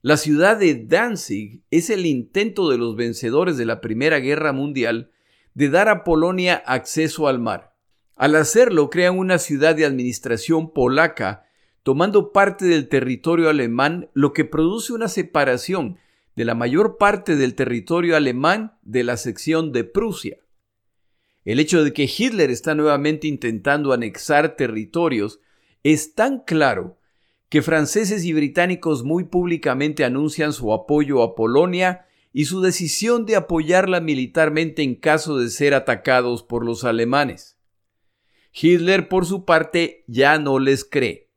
La 0.00 0.16
ciudad 0.16 0.56
de 0.56 0.86
Danzig 0.86 1.62
es 1.70 1.90
el 1.90 2.06
intento 2.06 2.70
de 2.70 2.78
los 2.78 2.96
vencedores 2.96 3.58
de 3.58 3.66
la 3.66 3.80
Primera 3.80 4.20
Guerra 4.20 4.52
Mundial 4.52 5.10
de 5.58 5.70
dar 5.70 5.88
a 5.88 6.04
Polonia 6.04 6.62
acceso 6.66 7.26
al 7.26 7.40
mar. 7.40 7.74
Al 8.14 8.36
hacerlo, 8.36 8.90
crean 8.90 9.18
una 9.18 9.38
ciudad 9.38 9.74
de 9.74 9.84
administración 9.84 10.72
polaca, 10.72 11.46
tomando 11.82 12.30
parte 12.30 12.66
del 12.66 12.88
territorio 12.88 13.48
alemán, 13.48 14.08
lo 14.14 14.32
que 14.32 14.44
produce 14.44 14.92
una 14.92 15.08
separación 15.08 15.98
de 16.36 16.44
la 16.44 16.54
mayor 16.54 16.96
parte 16.96 17.34
del 17.34 17.56
territorio 17.56 18.14
alemán 18.14 18.78
de 18.82 19.02
la 19.02 19.16
sección 19.16 19.72
de 19.72 19.82
Prusia. 19.82 20.38
El 21.44 21.58
hecho 21.58 21.82
de 21.82 21.92
que 21.92 22.04
Hitler 22.04 22.52
está 22.52 22.76
nuevamente 22.76 23.26
intentando 23.26 23.92
anexar 23.92 24.54
territorios 24.54 25.40
es 25.82 26.14
tan 26.14 26.44
claro 26.44 27.00
que 27.48 27.62
franceses 27.62 28.24
y 28.24 28.32
británicos 28.32 29.02
muy 29.02 29.24
públicamente 29.24 30.04
anuncian 30.04 30.52
su 30.52 30.72
apoyo 30.72 31.20
a 31.20 31.34
Polonia 31.34 32.06
y 32.38 32.44
su 32.44 32.60
decisión 32.60 33.26
de 33.26 33.34
apoyarla 33.34 34.00
militarmente 34.00 34.84
en 34.84 34.94
caso 34.94 35.38
de 35.38 35.50
ser 35.50 35.74
atacados 35.74 36.44
por 36.44 36.64
los 36.64 36.84
alemanes. 36.84 37.58
Hitler, 38.52 39.08
por 39.08 39.26
su 39.26 39.44
parte, 39.44 40.04
ya 40.06 40.38
no 40.38 40.60
les 40.60 40.84
cree. 40.84 41.32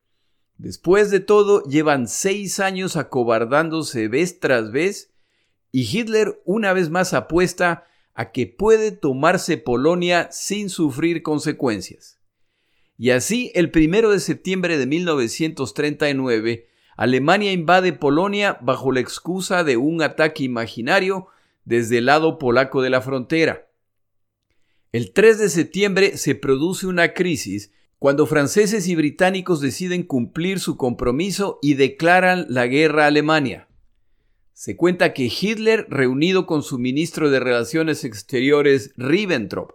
Después 0.60 1.10
de 1.10 1.20
todo, 1.20 1.64
llevan 1.64 2.08
seis 2.08 2.60
años 2.60 2.98
acobardándose 2.98 4.10
vez 4.10 4.40
tras 4.40 4.72
vez 4.72 5.12
y 5.72 5.90
Hitler 5.90 6.40
una 6.46 6.72
vez 6.72 6.92
más 6.92 7.16
apuesta 7.16 7.88
a 8.14 8.32
que 8.32 8.46
puede 8.46 8.92
tomarse 8.92 9.58
Polonia 9.58 10.30
sin 10.32 10.70
sufrir 10.70 11.24
consecuencias. 11.24 12.20
Y 13.00 13.10
así, 13.10 13.52
el 13.56 13.72
primero 13.72 14.12
de 14.12 14.20
septiembre 14.20 14.78
de 14.78 14.86
1939, 14.86 16.68
Alemania 16.98 17.52
invade 17.52 17.94
Polonia 17.94 18.58
bajo 18.62 18.92
la 18.92 19.00
excusa 19.00 19.64
de 19.64 19.78
un 19.78 20.02
ataque 20.02 20.44
imaginario 20.44 21.28
desde 21.66 22.00
el 22.00 22.08
lado 22.08 22.38
polaco 22.38 22.82
de 22.82 22.90
la 22.90 23.02
frontera. 23.02 23.68
El 24.92 25.14
3 25.14 25.40
de 25.40 25.50
septiembre 25.50 26.18
se 26.18 26.36
produce 26.36 26.86
una 26.86 27.14
crisis 27.14 27.72
cuando 27.98 28.26
franceses 28.26 28.88
y 28.88 28.96
británicos 28.96 29.62
deciden 29.62 30.04
cumplir 30.04 30.60
su 30.60 30.76
compromiso 30.76 31.60
y 31.62 31.76
declaran 31.76 32.46
la 32.50 32.68
guerra 32.68 33.04
a 33.04 33.08
Alemania. 33.08 33.68
Se 34.54 34.76
cuenta 34.76 35.14
que 35.14 35.32
Hitler, 35.32 35.88
reunido 35.90 36.46
con 36.46 36.62
su 36.62 36.78
ministro 36.78 37.30
de 37.30 37.40
Relaciones 37.40 38.04
Exteriores 38.04 38.94
Ribbentrop, 38.98 39.74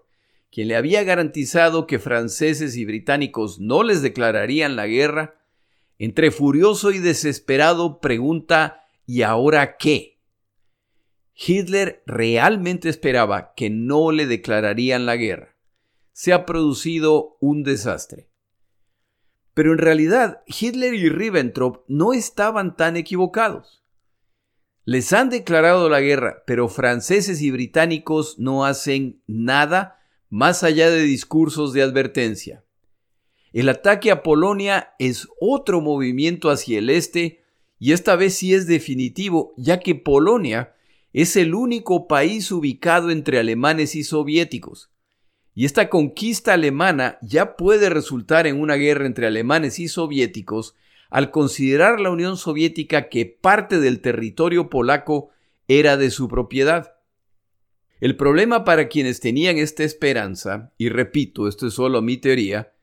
quien 0.50 0.68
le 0.68 0.76
había 0.76 1.02
garantizado 1.02 1.86
que 1.86 1.98
franceses 1.98 2.76
y 2.76 2.84
británicos 2.84 3.58
no 3.58 3.82
les 3.82 4.02
declararían 4.02 4.76
la 4.76 4.86
guerra, 4.86 5.36
entre 5.98 6.30
furioso 6.30 6.90
y 6.92 6.98
desesperado 6.98 8.00
pregunta 8.00 8.84
¿y 9.06 9.22
ahora 9.22 9.76
qué? 9.76 10.20
Hitler 11.34 12.02
realmente 12.06 12.88
esperaba 12.88 13.52
que 13.54 13.70
no 13.70 14.10
le 14.10 14.26
declararían 14.26 15.06
la 15.06 15.16
guerra. 15.16 15.56
Se 16.12 16.32
ha 16.32 16.46
producido 16.46 17.36
un 17.40 17.62
desastre. 17.62 18.30
Pero 19.52 19.72
en 19.72 19.78
realidad 19.78 20.42
Hitler 20.46 20.94
y 20.94 21.08
Ribbentrop 21.08 21.84
no 21.88 22.12
estaban 22.12 22.76
tan 22.76 22.96
equivocados. 22.96 23.82
Les 24.84 25.12
han 25.12 25.30
declarado 25.30 25.88
la 25.88 26.00
guerra, 26.00 26.44
pero 26.46 26.68
franceses 26.68 27.42
y 27.42 27.50
británicos 27.50 28.38
no 28.38 28.64
hacen 28.64 29.22
nada 29.26 29.98
más 30.28 30.62
allá 30.62 30.90
de 30.90 31.02
discursos 31.02 31.72
de 31.72 31.82
advertencia. 31.82 32.65
El 33.56 33.70
ataque 33.70 34.10
a 34.10 34.22
Polonia 34.22 34.90
es 34.98 35.28
otro 35.40 35.80
movimiento 35.80 36.50
hacia 36.50 36.78
el 36.78 36.90
este 36.90 37.40
y 37.78 37.92
esta 37.92 38.14
vez 38.14 38.34
sí 38.34 38.52
es 38.52 38.66
definitivo, 38.66 39.54
ya 39.56 39.80
que 39.80 39.94
Polonia 39.94 40.74
es 41.14 41.36
el 41.36 41.54
único 41.54 42.06
país 42.06 42.52
ubicado 42.52 43.10
entre 43.10 43.38
alemanes 43.38 43.94
y 43.94 44.04
soviéticos. 44.04 44.90
Y 45.54 45.64
esta 45.64 45.88
conquista 45.88 46.52
alemana 46.52 47.16
ya 47.22 47.56
puede 47.56 47.88
resultar 47.88 48.46
en 48.46 48.60
una 48.60 48.74
guerra 48.74 49.06
entre 49.06 49.26
alemanes 49.26 49.78
y 49.78 49.88
soviéticos 49.88 50.74
al 51.08 51.30
considerar 51.30 51.98
la 51.98 52.10
Unión 52.10 52.36
Soviética 52.36 53.08
que 53.08 53.24
parte 53.24 53.80
del 53.80 54.02
territorio 54.02 54.68
polaco 54.68 55.30
era 55.66 55.96
de 55.96 56.10
su 56.10 56.28
propiedad. 56.28 56.96
El 58.00 58.18
problema 58.18 58.64
para 58.64 58.88
quienes 58.88 59.20
tenían 59.20 59.56
esta 59.56 59.82
esperanza, 59.82 60.74
y 60.76 60.90
repito, 60.90 61.48
esto 61.48 61.68
es 61.68 61.72
solo 61.72 62.02
mi 62.02 62.18
teoría, 62.18 62.74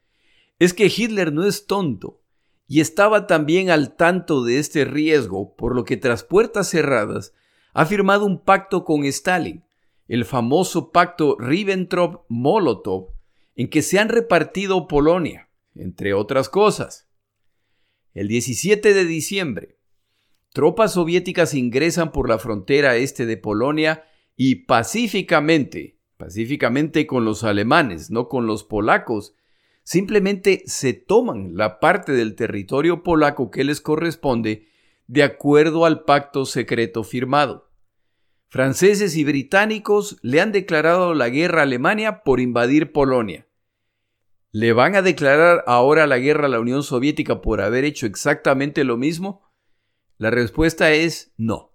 es 0.59 0.73
que 0.73 0.91
Hitler 0.95 1.33
no 1.33 1.45
es 1.45 1.65
tonto 1.65 2.21
y 2.67 2.79
estaba 2.79 3.27
también 3.27 3.69
al 3.69 3.95
tanto 3.95 4.43
de 4.43 4.59
este 4.59 4.85
riesgo, 4.85 5.55
por 5.55 5.75
lo 5.75 5.83
que 5.83 5.97
tras 5.97 6.23
puertas 6.23 6.69
cerradas 6.69 7.33
ha 7.73 7.85
firmado 7.85 8.25
un 8.25 8.43
pacto 8.43 8.85
con 8.85 9.03
Stalin, 9.05 9.63
el 10.07 10.25
famoso 10.25 10.91
pacto 10.91 11.37
Ribbentrop-Molotov, 11.37 13.09
en 13.55 13.69
que 13.69 13.81
se 13.81 13.99
han 13.99 14.09
repartido 14.09 14.87
Polonia, 14.87 15.49
entre 15.75 16.13
otras 16.13 16.49
cosas. 16.49 17.09
El 18.13 18.27
17 18.27 18.93
de 18.93 19.05
diciembre, 19.05 19.79
tropas 20.51 20.93
soviéticas 20.93 21.53
ingresan 21.53 22.11
por 22.11 22.29
la 22.29 22.37
frontera 22.37 22.95
este 22.95 23.25
de 23.25 23.37
Polonia 23.37 24.05
y 24.35 24.55
pacíficamente, 24.65 25.99
pacíficamente 26.17 27.07
con 27.07 27.25
los 27.25 27.43
alemanes, 27.43 28.11
no 28.11 28.29
con 28.29 28.45
los 28.45 28.63
polacos, 28.63 29.35
simplemente 29.83 30.63
se 30.65 30.93
toman 30.93 31.55
la 31.55 31.79
parte 31.79 32.13
del 32.13 32.35
territorio 32.35 33.03
polaco 33.03 33.51
que 33.51 33.63
les 33.63 33.81
corresponde 33.81 34.67
de 35.07 35.23
acuerdo 35.23 35.85
al 35.85 36.03
pacto 36.03 36.45
secreto 36.45 37.03
firmado. 37.03 37.69
Franceses 38.47 39.15
y 39.15 39.23
británicos 39.23 40.17
le 40.21 40.39
han 40.39 40.51
declarado 40.51 41.13
la 41.13 41.29
guerra 41.29 41.61
a 41.61 41.63
Alemania 41.63 42.23
por 42.23 42.39
invadir 42.39 42.91
Polonia. 42.91 43.47
¿Le 44.51 44.71
van 44.73 44.95
a 44.95 45.01
declarar 45.01 45.63
ahora 45.65 46.05
la 46.05 46.19
guerra 46.19 46.45
a 46.45 46.49
la 46.49 46.59
Unión 46.59 46.83
Soviética 46.83 47.41
por 47.41 47.61
haber 47.61 47.83
hecho 47.83 48.05
exactamente 48.05 48.83
lo 48.83 48.97
mismo? 48.97 49.49
La 50.19 50.29
respuesta 50.29 50.91
es 50.91 51.33
no. 51.37 51.73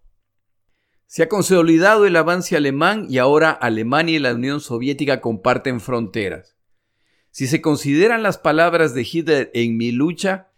Se 1.06 1.24
ha 1.24 1.28
consolidado 1.28 2.06
el 2.06 2.14
avance 2.14 2.56
alemán 2.56 3.06
y 3.08 3.18
ahora 3.18 3.50
Alemania 3.50 4.16
y 4.16 4.20
la 4.20 4.34
Unión 4.34 4.60
Soviética 4.60 5.20
comparten 5.20 5.80
fronteras. 5.80 6.57
Si 7.30 7.46
se 7.46 7.60
consideran 7.60 8.22
las 8.22 8.38
palabras 8.38 8.94
de 8.94 9.06
Hitler 9.10 9.50
en 9.54 9.76
mi 9.76 9.92
lucha, 9.92 10.48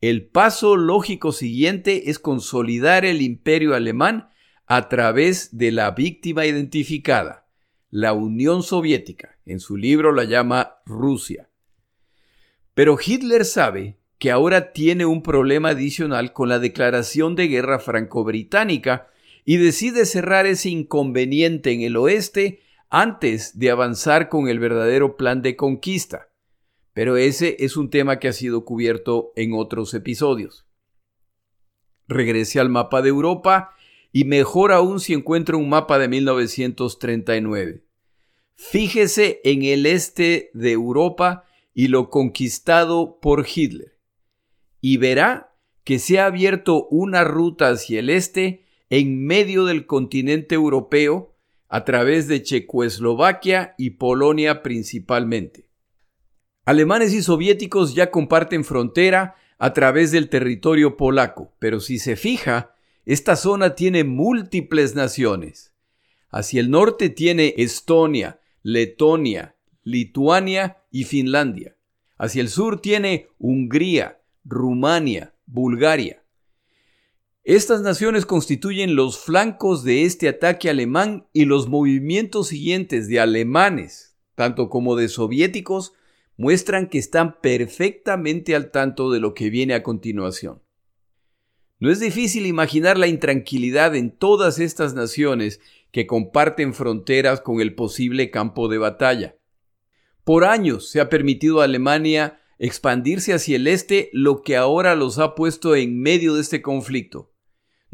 el 0.00 0.26
paso 0.26 0.76
lógico 0.76 1.32
siguiente 1.32 2.10
es 2.10 2.18
consolidar 2.18 3.04
el 3.04 3.22
imperio 3.22 3.74
alemán 3.74 4.28
a 4.66 4.88
través 4.88 5.56
de 5.56 5.72
la 5.72 5.92
víctima 5.92 6.44
identificada, 6.44 7.46
la 7.90 8.12
Unión 8.12 8.62
Soviética. 8.62 9.38
En 9.46 9.60
su 9.60 9.76
libro 9.76 10.12
la 10.12 10.24
llama 10.24 10.76
Rusia. 10.84 11.48
Pero 12.74 12.98
Hitler 13.02 13.44
sabe 13.44 13.96
que 14.18 14.30
ahora 14.30 14.72
tiene 14.72 15.06
un 15.06 15.22
problema 15.22 15.70
adicional 15.70 16.32
con 16.32 16.48
la 16.48 16.58
declaración 16.58 17.36
de 17.36 17.48
guerra 17.48 17.78
franco-británica 17.78 19.08
y 19.44 19.58
decide 19.58 20.04
cerrar 20.04 20.46
ese 20.46 20.70
inconveniente 20.70 21.72
en 21.72 21.82
el 21.82 21.96
oeste 21.96 22.60
antes 22.88 23.58
de 23.58 23.70
avanzar 23.70 24.28
con 24.28 24.48
el 24.48 24.58
verdadero 24.58 25.16
plan 25.16 25.42
de 25.42 25.56
conquista. 25.56 26.28
Pero 26.92 27.16
ese 27.16 27.56
es 27.60 27.76
un 27.76 27.90
tema 27.90 28.18
que 28.18 28.28
ha 28.28 28.32
sido 28.32 28.64
cubierto 28.64 29.32
en 29.36 29.52
otros 29.52 29.92
episodios. 29.94 30.66
Regrese 32.08 32.60
al 32.60 32.68
mapa 32.68 33.02
de 33.02 33.08
Europa 33.10 33.74
y 34.12 34.24
mejor 34.24 34.72
aún 34.72 35.00
si 35.00 35.12
encuentra 35.12 35.56
un 35.56 35.68
mapa 35.68 35.98
de 35.98 36.08
1939. 36.08 37.84
Fíjese 38.54 39.40
en 39.44 39.62
el 39.64 39.84
este 39.84 40.50
de 40.54 40.72
Europa 40.72 41.44
y 41.74 41.88
lo 41.88 42.08
conquistado 42.08 43.20
por 43.20 43.46
Hitler, 43.46 43.98
y 44.80 44.96
verá 44.96 45.54
que 45.84 45.98
se 45.98 46.18
ha 46.18 46.24
abierto 46.24 46.86
una 46.86 47.22
ruta 47.22 47.68
hacia 47.68 48.00
el 48.00 48.08
este 48.08 48.64
en 48.88 49.26
medio 49.26 49.66
del 49.66 49.84
continente 49.84 50.54
europeo 50.54 51.35
a 51.68 51.84
través 51.84 52.28
de 52.28 52.42
Checoslovaquia 52.42 53.74
y 53.78 53.90
Polonia 53.90 54.62
principalmente. 54.62 55.68
Alemanes 56.64 57.12
y 57.12 57.22
soviéticos 57.22 57.94
ya 57.94 58.10
comparten 58.10 58.64
frontera 58.64 59.36
a 59.58 59.72
través 59.72 60.12
del 60.12 60.28
territorio 60.28 60.96
polaco, 60.96 61.52
pero 61.58 61.80
si 61.80 61.98
se 61.98 62.16
fija, 62.16 62.74
esta 63.04 63.36
zona 63.36 63.74
tiene 63.74 64.04
múltiples 64.04 64.94
naciones. 64.94 65.74
Hacia 66.30 66.60
el 66.60 66.70
norte 66.70 67.08
tiene 67.08 67.54
Estonia, 67.56 68.40
Letonia, 68.62 69.54
Lituania 69.84 70.78
y 70.90 71.04
Finlandia. 71.04 71.76
Hacia 72.18 72.42
el 72.42 72.48
sur 72.48 72.80
tiene 72.80 73.28
Hungría, 73.38 74.20
Rumania, 74.44 75.34
Bulgaria. 75.46 76.24
Estas 77.48 77.80
naciones 77.80 78.26
constituyen 78.26 78.96
los 78.96 79.20
flancos 79.20 79.84
de 79.84 80.02
este 80.02 80.28
ataque 80.28 80.68
alemán 80.68 81.28
y 81.32 81.44
los 81.44 81.68
movimientos 81.68 82.48
siguientes 82.48 83.06
de 83.06 83.20
alemanes, 83.20 84.16
tanto 84.34 84.68
como 84.68 84.96
de 84.96 85.08
soviéticos, 85.08 85.92
muestran 86.36 86.88
que 86.88 86.98
están 86.98 87.40
perfectamente 87.40 88.56
al 88.56 88.72
tanto 88.72 89.12
de 89.12 89.20
lo 89.20 89.32
que 89.32 89.48
viene 89.48 89.74
a 89.74 89.84
continuación. 89.84 90.60
No 91.78 91.88
es 91.88 92.00
difícil 92.00 92.46
imaginar 92.46 92.98
la 92.98 93.06
intranquilidad 93.06 93.94
en 93.94 94.10
todas 94.10 94.58
estas 94.58 94.94
naciones 94.94 95.60
que 95.92 96.08
comparten 96.08 96.74
fronteras 96.74 97.40
con 97.40 97.60
el 97.60 97.76
posible 97.76 98.32
campo 98.32 98.66
de 98.66 98.78
batalla. 98.78 99.36
Por 100.24 100.44
años 100.44 100.90
se 100.90 101.00
ha 101.00 101.08
permitido 101.08 101.60
a 101.60 101.64
Alemania 101.66 102.40
expandirse 102.58 103.34
hacia 103.34 103.54
el 103.54 103.68
este, 103.68 104.10
lo 104.12 104.42
que 104.42 104.56
ahora 104.56 104.96
los 104.96 105.20
ha 105.20 105.36
puesto 105.36 105.76
en 105.76 106.00
medio 106.00 106.34
de 106.34 106.40
este 106.40 106.60
conflicto. 106.60 107.30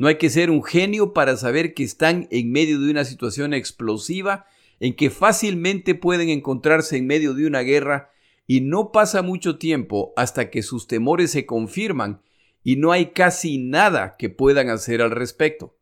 No 0.02 0.08
hay 0.08 0.16
que 0.16 0.30
ser 0.30 0.50
un 0.50 0.64
genio 0.64 1.12
para 1.12 1.36
saber 1.36 1.74
que 1.74 1.84
están 1.84 2.26
en 2.32 2.50
medio 2.50 2.80
de 2.80 2.90
una 2.90 3.04
situación 3.04 3.54
explosiva 3.54 4.46
en 4.80 4.96
que 4.96 5.10
fácilmente 5.10 5.94
pueden 5.94 6.28
encontrarse 6.28 6.96
en 6.96 7.06
medio 7.06 7.34
de 7.34 7.46
una 7.46 7.60
guerra 7.60 8.10
y 8.48 8.62
no 8.62 8.90
pasa 8.90 9.22
mucho 9.22 9.58
tiempo 9.58 10.12
hasta 10.16 10.50
que 10.50 10.62
sus 10.62 10.88
temores 10.88 11.30
se 11.30 11.46
confirman 11.46 12.20
y 12.64 12.74
no 12.74 12.90
hay 12.90 13.12
casi 13.12 13.58
nada 13.58 14.16
que 14.18 14.28
puedan 14.28 14.70
hacer 14.70 15.02
al 15.02 15.12
respecto. 15.12 15.78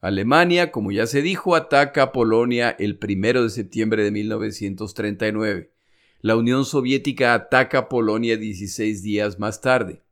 Alemania, 0.00 0.72
como 0.72 0.90
ya 0.90 1.06
se 1.06 1.20
dijo, 1.20 1.54
ataca 1.54 2.04
a 2.04 2.12
Polonia 2.12 2.74
el 2.78 2.98
1 2.98 3.42
de 3.42 3.50
septiembre 3.50 4.04
de 4.04 4.10
1939. 4.10 5.70
La 6.22 6.36
Unión 6.36 6.64
Soviética 6.64 7.34
ataca 7.34 7.78
a 7.80 7.88
Polonia 7.90 8.38
16 8.38 9.02
días 9.02 9.38
más 9.38 9.60
tarde. 9.60 10.03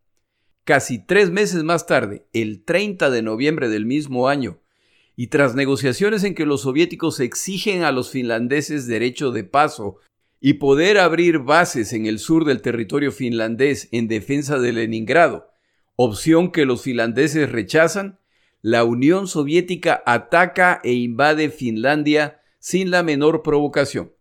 Casi 0.65 1.05
tres 1.05 1.31
meses 1.31 1.65
más 1.65 1.87
tarde, 1.87 2.25
el 2.33 2.65
30 2.65 3.11
de 3.11 3.23
noviembre 3.23 3.69
del 3.69 3.85
mismo 3.85 4.29
año, 4.29 4.61
y 5.17 5.27
tras 5.27 5.57
negociaciones 5.57 6.23
en 6.23 6.37
que 6.37 6.47
los 6.47 6.63
soviéticos 6.63 7.19
exigen 7.19 7.83
a 7.83 7.91
los 7.91 8.11
finlandeses 8.11 8.87
derecho 8.87 9.33
de 9.33 9.43
paso 9.43 9.97
y 10.41 10.55
poder 10.55 10.99
abrir 10.99 11.41
bases 11.41 11.93
en 11.93 12.07
el 12.07 12.19
sur 12.19 12.45
del 12.45 12.63
territorio 12.63 13.11
finlandés 13.11 13.89
en 13.91 14.07
defensa 14.07 14.59
de 14.59 14.73
Leningrado, 14.73 15.51
opción 15.97 16.53
que 16.53 16.65
los 16.65 16.83
finlandeses 16.83 17.51
rechazan, 17.51 18.21
la 18.61 18.85
Unión 18.85 19.27
Soviética 19.27 20.03
ataca 20.07 20.81
e 20.85 20.93
invade 20.93 21.51
Finlandia 21.51 22.41
sin 22.61 22.93
la 22.93 23.03
menor 23.03 23.43
provocación. 23.43 24.13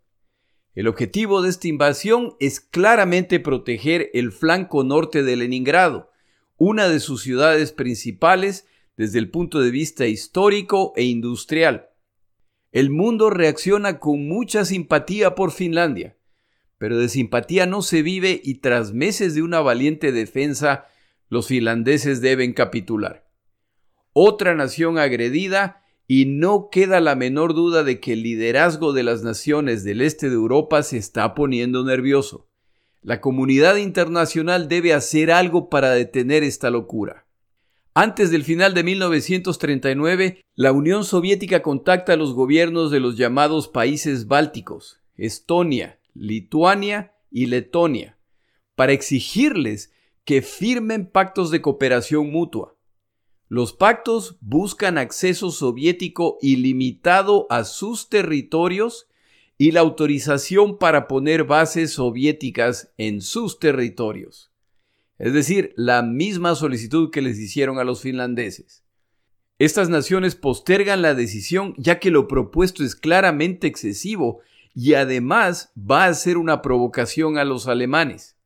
El 0.73 0.87
objetivo 0.87 1.41
de 1.41 1.49
esta 1.49 1.67
invasión 1.67 2.35
es 2.39 2.59
claramente 2.59 3.39
proteger 3.39 4.09
el 4.13 4.31
flanco 4.31 4.83
norte 4.83 5.21
de 5.21 5.35
Leningrado, 5.35 6.10
una 6.63 6.87
de 6.87 6.99
sus 6.99 7.23
ciudades 7.23 7.71
principales 7.71 8.67
desde 8.95 9.17
el 9.17 9.31
punto 9.31 9.61
de 9.61 9.71
vista 9.71 10.05
histórico 10.05 10.93
e 10.95 11.05
industrial. 11.05 11.89
El 12.71 12.91
mundo 12.91 13.31
reacciona 13.31 13.97
con 13.97 14.27
mucha 14.27 14.63
simpatía 14.63 15.33
por 15.33 15.51
Finlandia, 15.51 16.17
pero 16.77 16.99
de 16.99 17.09
simpatía 17.09 17.65
no 17.65 17.81
se 17.81 18.03
vive 18.03 18.39
y 18.43 18.55
tras 18.55 18.93
meses 18.93 19.33
de 19.33 19.41
una 19.41 19.61
valiente 19.61 20.11
defensa, 20.11 20.85
los 21.29 21.47
finlandeses 21.47 22.21
deben 22.21 22.53
capitular 22.53 23.31
otra 24.13 24.55
nación 24.55 24.97
agredida 24.97 25.83
y 26.07 26.25
no 26.25 26.69
queda 26.71 26.99
la 26.99 27.15
menor 27.15 27.53
duda 27.53 27.83
de 27.83 27.99
que 27.99 28.13
el 28.13 28.23
liderazgo 28.23 28.93
de 28.93 29.03
las 29.03 29.23
naciones 29.23 29.83
del 29.83 30.01
este 30.01 30.29
de 30.29 30.35
Europa 30.35 30.83
se 30.83 30.97
está 30.97 31.33
poniendo 31.33 31.83
nervioso. 31.85 32.50
La 33.03 33.19
comunidad 33.19 33.77
internacional 33.77 34.67
debe 34.67 34.93
hacer 34.93 35.31
algo 35.31 35.69
para 35.69 35.89
detener 35.91 36.43
esta 36.43 36.69
locura. 36.69 37.25
Antes 37.95 38.29
del 38.29 38.43
final 38.43 38.75
de 38.75 38.83
1939, 38.83 40.45
la 40.55 40.71
Unión 40.71 41.03
Soviética 41.03 41.63
contacta 41.63 42.13
a 42.13 42.15
los 42.15 42.33
gobiernos 42.33 42.91
de 42.91 42.99
los 42.99 43.17
llamados 43.17 43.67
países 43.67 44.27
bálticos, 44.27 44.99
Estonia, 45.17 45.99
Lituania 46.13 47.13
y 47.31 47.47
Letonia, 47.47 48.17
para 48.75 48.93
exigirles 48.93 49.91
que 50.23 50.43
firmen 50.43 51.07
pactos 51.07 51.49
de 51.49 51.61
cooperación 51.61 52.31
mutua. 52.31 52.75
Los 53.49 53.73
pactos 53.73 54.37
buscan 54.41 54.99
acceso 54.99 55.49
soviético 55.49 56.37
ilimitado 56.41 57.47
a 57.49 57.63
sus 57.63 58.09
territorios 58.09 59.07
y 59.61 59.69
la 59.69 59.81
autorización 59.81 60.79
para 60.79 61.07
poner 61.07 61.43
bases 61.43 61.91
soviéticas 61.93 62.91
en 62.97 63.21
sus 63.21 63.59
territorios. 63.59 64.51
Es 65.19 65.33
decir, 65.33 65.71
la 65.77 66.01
misma 66.01 66.55
solicitud 66.55 67.11
que 67.11 67.21
les 67.21 67.37
hicieron 67.37 67.77
a 67.77 67.83
los 67.83 68.01
finlandeses. 68.01 68.83
Estas 69.59 69.87
naciones 69.87 70.33
postergan 70.33 71.03
la 71.03 71.13
decisión 71.13 71.75
ya 71.77 71.99
que 71.99 72.09
lo 72.09 72.27
propuesto 72.27 72.83
es 72.83 72.95
claramente 72.95 73.67
excesivo 73.67 74.39
y 74.73 74.95
además 74.95 75.71
va 75.77 76.05
a 76.05 76.13
ser 76.15 76.37
una 76.37 76.63
provocación 76.63 77.37
a 77.37 77.45
los 77.45 77.67
alemanes. 77.67 78.37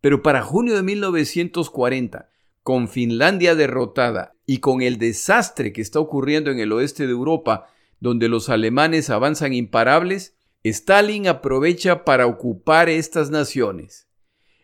Pero 0.00 0.24
para 0.24 0.42
junio 0.42 0.74
de 0.74 0.82
1940, 0.82 2.28
con 2.64 2.88
Finlandia 2.88 3.54
derrotada 3.54 4.34
y 4.46 4.58
con 4.58 4.82
el 4.82 4.98
desastre 4.98 5.72
que 5.72 5.80
está 5.80 6.00
ocurriendo 6.00 6.50
en 6.50 6.58
el 6.58 6.72
oeste 6.72 7.06
de 7.06 7.12
Europa, 7.12 7.68
donde 8.00 8.28
los 8.28 8.48
alemanes 8.48 9.10
avanzan 9.10 9.52
imparables, 9.52 10.36
Stalin 10.64 11.28
aprovecha 11.28 12.04
para 12.04 12.26
ocupar 12.26 12.88
estas 12.88 13.30
naciones. 13.30 14.08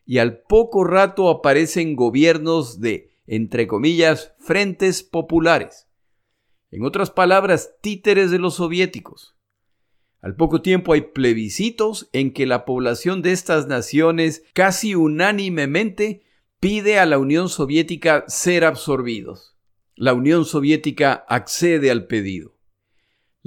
Y 0.05 0.19
al 0.19 0.41
poco 0.43 0.85
rato 0.85 1.29
aparecen 1.29 1.97
gobiernos 1.97 2.81
de, 2.81 3.11
entre 3.27 3.67
comillas, 3.67 4.35
frentes 4.39 5.03
populares. 5.03 5.89
En 6.71 6.85
otras 6.85 7.11
palabras, 7.11 7.75
títeres 7.81 8.31
de 8.31 8.39
los 8.39 8.55
soviéticos. 8.55 9.37
Al 10.21 10.37
poco 10.37 10.63
tiempo 10.63 10.95
hay 10.95 11.03
plebiscitos 11.03 12.09
en 12.13 12.33
que 12.33 12.47
la 12.47 12.65
población 12.65 13.23
de 13.23 13.33
estas 13.33 13.67
naciones 13.67 14.43
casi 14.55 14.95
unánimemente 14.95 16.23
pide 16.61 16.99
a 16.99 17.05
la 17.05 17.19
Unión 17.19 17.51
Soviética 17.51 18.25
ser 18.27 18.65
absorbidos. 18.65 19.55
La 19.97 20.15
Unión 20.15 20.47
Soviética 20.47 21.13
accede 21.29 21.91
al 21.91 22.07
pedido. 22.07 22.54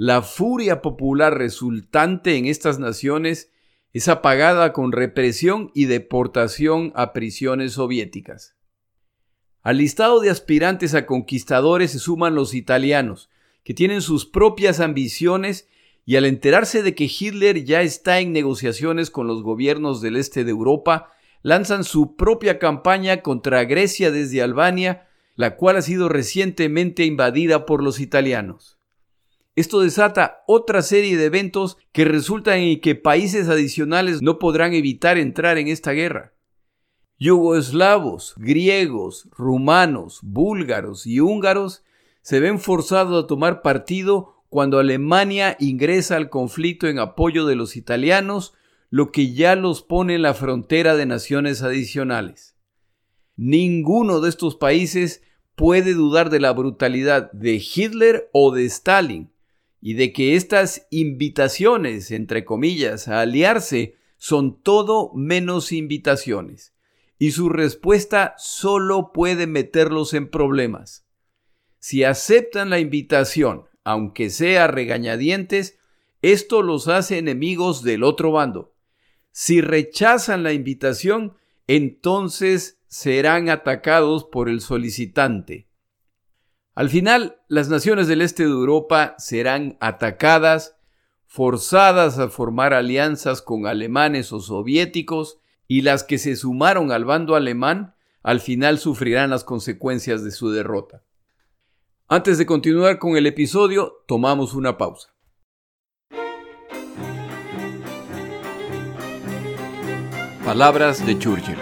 La 0.00 0.22
furia 0.22 0.80
popular 0.80 1.36
resultante 1.36 2.36
en 2.36 2.46
estas 2.46 2.78
naciones 2.78 3.50
es 3.92 4.06
apagada 4.06 4.72
con 4.72 4.92
represión 4.92 5.72
y 5.74 5.86
deportación 5.86 6.92
a 6.94 7.12
prisiones 7.12 7.72
soviéticas. 7.72 8.54
Al 9.60 9.78
listado 9.78 10.20
de 10.20 10.30
aspirantes 10.30 10.94
a 10.94 11.04
conquistadores 11.04 11.90
se 11.90 11.98
suman 11.98 12.36
los 12.36 12.54
italianos, 12.54 13.28
que 13.64 13.74
tienen 13.74 14.00
sus 14.00 14.24
propias 14.24 14.78
ambiciones 14.78 15.68
y 16.06 16.14
al 16.14 16.26
enterarse 16.26 16.84
de 16.84 16.94
que 16.94 17.10
Hitler 17.10 17.64
ya 17.64 17.82
está 17.82 18.20
en 18.20 18.32
negociaciones 18.32 19.10
con 19.10 19.26
los 19.26 19.42
gobiernos 19.42 20.00
del 20.00 20.14
este 20.14 20.44
de 20.44 20.52
Europa, 20.52 21.10
lanzan 21.42 21.82
su 21.82 22.14
propia 22.14 22.60
campaña 22.60 23.20
contra 23.22 23.64
Grecia 23.64 24.12
desde 24.12 24.42
Albania, 24.42 25.08
la 25.34 25.56
cual 25.56 25.74
ha 25.76 25.82
sido 25.82 26.08
recientemente 26.08 27.04
invadida 27.04 27.66
por 27.66 27.82
los 27.82 27.98
italianos. 27.98 28.77
Esto 29.58 29.80
desata 29.80 30.44
otra 30.46 30.82
serie 30.82 31.16
de 31.16 31.24
eventos 31.24 31.78
que 31.90 32.04
resultan 32.04 32.60
en 32.60 32.80
que 32.80 32.94
países 32.94 33.48
adicionales 33.48 34.22
no 34.22 34.38
podrán 34.38 34.72
evitar 34.72 35.18
entrar 35.18 35.58
en 35.58 35.66
esta 35.66 35.90
guerra. 35.90 36.32
Yugoslavos, 37.18 38.34
griegos, 38.36 39.28
rumanos, 39.36 40.20
búlgaros 40.22 41.08
y 41.08 41.18
húngaros 41.18 41.82
se 42.22 42.38
ven 42.38 42.60
forzados 42.60 43.24
a 43.24 43.26
tomar 43.26 43.60
partido 43.60 44.44
cuando 44.48 44.78
Alemania 44.78 45.56
ingresa 45.58 46.14
al 46.14 46.30
conflicto 46.30 46.86
en 46.86 47.00
apoyo 47.00 47.44
de 47.44 47.56
los 47.56 47.74
italianos 47.74 48.54
lo 48.90 49.10
que 49.10 49.32
ya 49.32 49.56
los 49.56 49.82
pone 49.82 50.14
en 50.14 50.22
la 50.22 50.34
frontera 50.34 50.94
de 50.94 51.06
naciones 51.06 51.62
adicionales. 51.62 52.54
Ninguno 53.34 54.20
de 54.20 54.28
estos 54.28 54.54
países 54.54 55.20
puede 55.56 55.94
dudar 55.94 56.30
de 56.30 56.38
la 56.38 56.52
brutalidad 56.52 57.32
de 57.32 57.60
Hitler 57.60 58.30
o 58.32 58.54
de 58.54 58.64
Stalin 58.64 59.32
y 59.80 59.94
de 59.94 60.12
que 60.12 60.36
estas 60.36 60.86
invitaciones, 60.90 62.10
entre 62.10 62.44
comillas, 62.44 63.08
a 63.08 63.20
aliarse 63.20 63.96
son 64.16 64.60
todo 64.62 65.12
menos 65.14 65.72
invitaciones 65.72 66.74
y 67.18 67.32
su 67.32 67.48
respuesta 67.48 68.34
solo 68.38 69.12
puede 69.12 69.46
meterlos 69.46 70.14
en 70.14 70.28
problemas. 70.28 71.04
Si 71.80 72.04
aceptan 72.04 72.70
la 72.70 72.78
invitación, 72.78 73.64
aunque 73.84 74.30
sea 74.30 74.66
regañadientes, 74.68 75.78
esto 76.22 76.62
los 76.62 76.88
hace 76.88 77.18
enemigos 77.18 77.82
del 77.82 78.04
otro 78.04 78.32
bando. 78.32 78.74
Si 79.30 79.60
rechazan 79.60 80.42
la 80.42 80.52
invitación, 80.52 81.36
entonces 81.66 82.80
serán 82.88 83.48
atacados 83.50 84.24
por 84.24 84.48
el 84.48 84.60
solicitante. 84.60 85.67
Al 86.78 86.90
final, 86.90 87.40
las 87.48 87.68
naciones 87.68 88.06
del 88.06 88.22
este 88.22 88.44
de 88.44 88.50
Europa 88.50 89.16
serán 89.18 89.76
atacadas, 89.80 90.76
forzadas 91.26 92.20
a 92.20 92.28
formar 92.28 92.72
alianzas 92.72 93.42
con 93.42 93.66
alemanes 93.66 94.32
o 94.32 94.38
soviéticos, 94.38 95.40
y 95.66 95.80
las 95.82 96.04
que 96.04 96.18
se 96.18 96.36
sumaron 96.36 96.92
al 96.92 97.04
bando 97.04 97.34
alemán 97.34 97.96
al 98.22 98.38
final 98.38 98.78
sufrirán 98.78 99.28
las 99.28 99.42
consecuencias 99.42 100.22
de 100.22 100.30
su 100.30 100.50
derrota. 100.50 101.02
Antes 102.06 102.38
de 102.38 102.46
continuar 102.46 103.00
con 103.00 103.16
el 103.16 103.26
episodio, 103.26 104.04
tomamos 104.06 104.54
una 104.54 104.78
pausa. 104.78 105.08
Palabras 110.44 111.04
de 111.04 111.18
Churchill. 111.18 111.58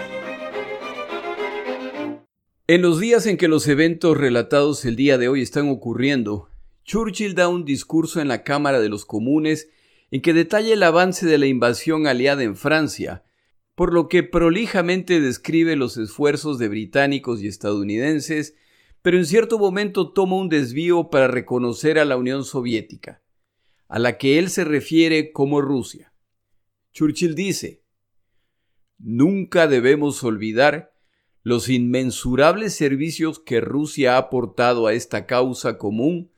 En 2.67 2.81
los 2.81 2.99
días 2.99 3.25
en 3.27 3.37
que 3.37 3.47
los 3.47 3.67
eventos 3.67 4.17
relatados 4.17 4.83
el 4.83 4.97
día 4.97 5.17
de 5.17 5.29
hoy 5.29 5.41
están 5.41 5.69
ocurriendo, 5.69 6.49
Churchill 6.83 7.33
da 7.33 7.47
un 7.47 7.63
discurso 7.63 8.19
en 8.19 8.27
la 8.27 8.43
Cámara 8.43 8.81
de 8.81 8.89
los 8.89 9.05
Comunes 9.05 9.69
en 10.11 10.21
que 10.21 10.33
detalla 10.33 10.73
el 10.73 10.83
avance 10.83 11.25
de 11.25 11.37
la 11.37 11.45
invasión 11.45 12.07
aliada 12.07 12.43
en 12.43 12.55
Francia 12.55 13.23
por 13.77 13.93
lo 13.93 14.09
que 14.09 14.23
prolijamente 14.23 15.21
describe 15.21 15.75
los 15.75 15.97
esfuerzos 15.97 16.57
de 16.57 16.67
británicos 16.67 17.43
y 17.43 17.47
estadounidenses, 17.47 18.55
pero 19.03 19.17
en 19.17 19.25
cierto 19.27 19.59
momento 19.59 20.13
toma 20.13 20.35
un 20.35 20.49
desvío 20.49 21.11
para 21.11 21.27
reconocer 21.27 21.99
a 21.99 22.05
la 22.05 22.17
Unión 22.17 22.43
Soviética, 22.43 23.21
a 23.87 23.99
la 23.99 24.17
que 24.17 24.39
él 24.39 24.49
se 24.49 24.63
refiere 24.63 25.31
como 25.31 25.61
Rusia. 25.61 26.11
Churchill 26.91 27.35
dice, 27.35 27.83
Nunca 28.97 29.67
debemos 29.67 30.23
olvidar 30.23 30.96
los 31.47 31.69
inmensurables 31.69 32.75
servicios 32.75 33.39
que 33.39 33.61
Rusia 33.61 34.15
ha 34.15 34.17
aportado 34.17 34.85
a 34.85 34.91
esta 34.91 35.25
causa 35.25 35.77
común 35.77 36.29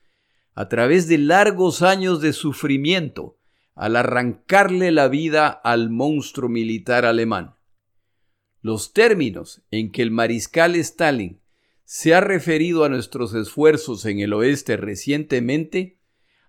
a 0.53 0.69
través 0.69 1.07
de 1.07 1.17
largos 1.17 1.81
años 1.81 2.21
de 2.21 2.31
sufrimiento, 2.31 3.35
al 3.73 3.95
arrancarle 3.95 4.91
la 4.91 5.07
vida 5.07 5.47
al 5.47 5.89
monstruo 5.89 6.47
militar 6.47 7.05
alemán. 7.05 7.55
Los 8.61 8.93
términos 8.93 9.63
en 9.71 9.91
que 9.91 10.03
el 10.03 10.11
mariscal 10.11 10.75
Stalin 10.75 11.39
se 11.85 12.13
ha 12.13 12.21
referido 12.21 12.83
a 12.83 12.89
nuestros 12.89 13.33
esfuerzos 13.33 14.05
en 14.05 14.19
el 14.19 14.31
oeste 14.31 14.77
recientemente 14.77 15.97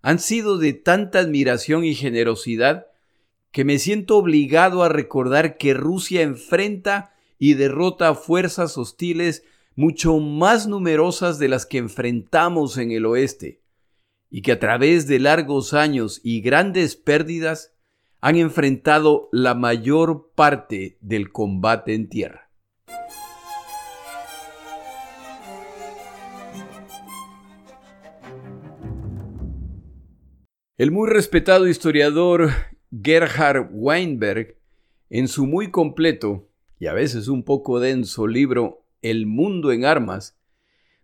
han 0.02 0.18
sido 0.18 0.58
de 0.58 0.74
tanta 0.74 1.20
admiración 1.20 1.82
y 1.86 1.94
generosidad 1.94 2.88
que 3.52 3.64
me 3.64 3.78
siento 3.78 4.18
obligado 4.18 4.82
a 4.82 4.90
recordar 4.90 5.56
que 5.56 5.72
Rusia 5.72 6.20
enfrenta 6.20 7.09
y 7.40 7.54
derrota 7.54 8.10
a 8.10 8.14
fuerzas 8.14 8.76
hostiles 8.76 9.44
mucho 9.74 10.18
más 10.18 10.66
numerosas 10.68 11.38
de 11.38 11.48
las 11.48 11.64
que 11.64 11.78
enfrentamos 11.78 12.76
en 12.76 12.92
el 12.92 13.06
oeste, 13.06 13.62
y 14.28 14.42
que 14.42 14.52
a 14.52 14.60
través 14.60 15.06
de 15.08 15.18
largos 15.18 15.72
años 15.72 16.20
y 16.22 16.42
grandes 16.42 16.96
pérdidas 16.96 17.74
han 18.20 18.36
enfrentado 18.36 19.30
la 19.32 19.54
mayor 19.54 20.32
parte 20.34 20.98
del 21.00 21.32
combate 21.32 21.94
en 21.94 22.10
tierra. 22.10 22.50
El 30.76 30.90
muy 30.90 31.08
respetado 31.08 31.66
historiador 31.66 32.50
Gerhard 32.90 33.70
Weinberg, 33.72 34.58
en 35.08 35.26
su 35.26 35.46
muy 35.46 35.70
completo 35.70 36.49
y 36.80 36.86
a 36.86 36.94
veces 36.94 37.28
un 37.28 37.44
poco 37.44 37.78
denso 37.78 38.26
libro 38.26 38.86
El 39.02 39.26
mundo 39.26 39.70
en 39.70 39.84
armas, 39.84 40.40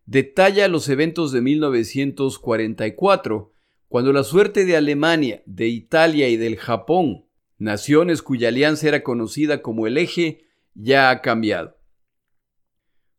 detalla 0.06 0.66
los 0.68 0.88
eventos 0.88 1.32
de 1.32 1.42
1944, 1.42 3.52
cuando 3.86 4.14
la 4.14 4.24
suerte 4.24 4.64
de 4.64 4.76
Alemania, 4.76 5.42
de 5.44 5.68
Italia 5.68 6.30
y 6.30 6.38
del 6.38 6.56
Japón, 6.56 7.26
naciones 7.58 8.22
cuya 8.22 8.48
alianza 8.48 8.88
era 8.88 9.02
conocida 9.02 9.60
como 9.60 9.86
el 9.86 9.98
eje, 9.98 10.46
ya 10.74 11.10
ha 11.10 11.20
cambiado. 11.20 11.76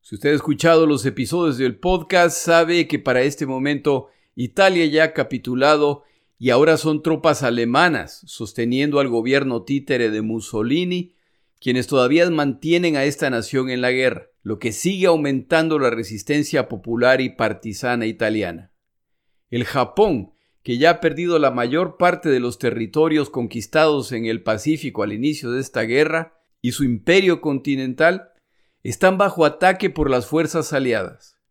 Si 0.02 0.16
usted 0.16 0.32
ha 0.32 0.36
escuchado 0.36 0.88
los 0.88 1.06
episodios 1.06 1.60
del 1.60 1.78
podcast, 1.78 2.36
sabe 2.36 2.88
que 2.88 2.98
para 2.98 3.22
este 3.22 3.46
momento 3.46 4.08
Italia 4.36 4.88
ya 4.88 5.04
ha 5.04 5.14
capitulado 5.14 6.06
y 6.40 6.50
ahora 6.50 6.78
son 6.78 7.04
tropas 7.04 7.44
alemanas 7.44 8.24
sosteniendo 8.26 9.00
al 9.00 9.10
gobierno 9.10 9.62
títere 9.62 10.10
de 10.10 10.24
Mussolini 10.24 11.14
quienes 11.60 11.88
todavía 11.88 12.30
mantienen 12.30 12.96
a 12.96 13.04
esta 13.04 13.30
nación 13.30 13.70
en 13.70 13.82
la 13.82 13.92
guerra 13.92 14.28
lo 14.48 14.60
que 14.60 14.72
sigue 14.72 15.08
aumentando 15.08 15.78
la 15.78 15.90
resistencia 15.90 16.70
popular 16.70 17.20
y 17.20 17.28
partisana 17.28 18.06
italiana. 18.06 18.72
El 19.50 19.66
Japón, 19.66 20.32
que 20.64 20.78
ya 20.78 20.90
ha 20.92 21.00
perdido 21.02 21.38
la 21.38 21.52
mayor 21.52 21.98
parte 21.98 22.30
de 22.30 22.40
los 22.40 22.58
territorios 22.58 23.30
conquistados 23.30 24.14
en 24.14 24.26
el 24.26 24.44
Pacífico 24.44 25.04
al 25.04 25.12
inicio 25.12 25.52
de 25.52 25.60
esta 25.60 25.82
guerra, 25.82 26.40
y 26.62 26.72
su 26.72 26.86
imperio 26.86 27.42
continental, 27.42 28.30
están 28.84 29.18
bajo 29.18 29.44
ataque 29.44 29.90
por 29.90 30.10
las 30.10 30.28
fuerzas 30.28 30.72
aliadas. 30.72 31.42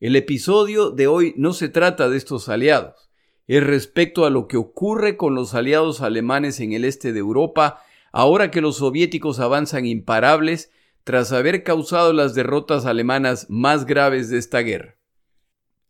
El 0.00 0.16
episodio 0.16 0.92
de 0.92 1.08
hoy 1.08 1.34
no 1.36 1.52
se 1.52 1.68
trata 1.68 2.08
de 2.08 2.16
estos 2.16 2.48
aliados, 2.48 3.10
es 3.46 3.62
respecto 3.62 4.24
a 4.24 4.30
lo 4.30 4.48
que 4.48 4.56
ocurre 4.56 5.18
con 5.18 5.34
los 5.34 5.52
aliados 5.52 6.00
alemanes 6.00 6.60
en 6.60 6.72
el 6.72 6.86
este 6.86 7.12
de 7.12 7.18
Europa 7.18 7.82
ahora 8.16 8.50
que 8.50 8.62
los 8.62 8.78
soviéticos 8.78 9.40
avanzan 9.40 9.84
imparables 9.84 10.72
tras 11.04 11.32
haber 11.32 11.64
causado 11.64 12.14
las 12.14 12.34
derrotas 12.34 12.86
alemanas 12.86 13.44
más 13.50 13.84
graves 13.84 14.30
de 14.30 14.38
esta 14.38 14.60
guerra. 14.60 14.96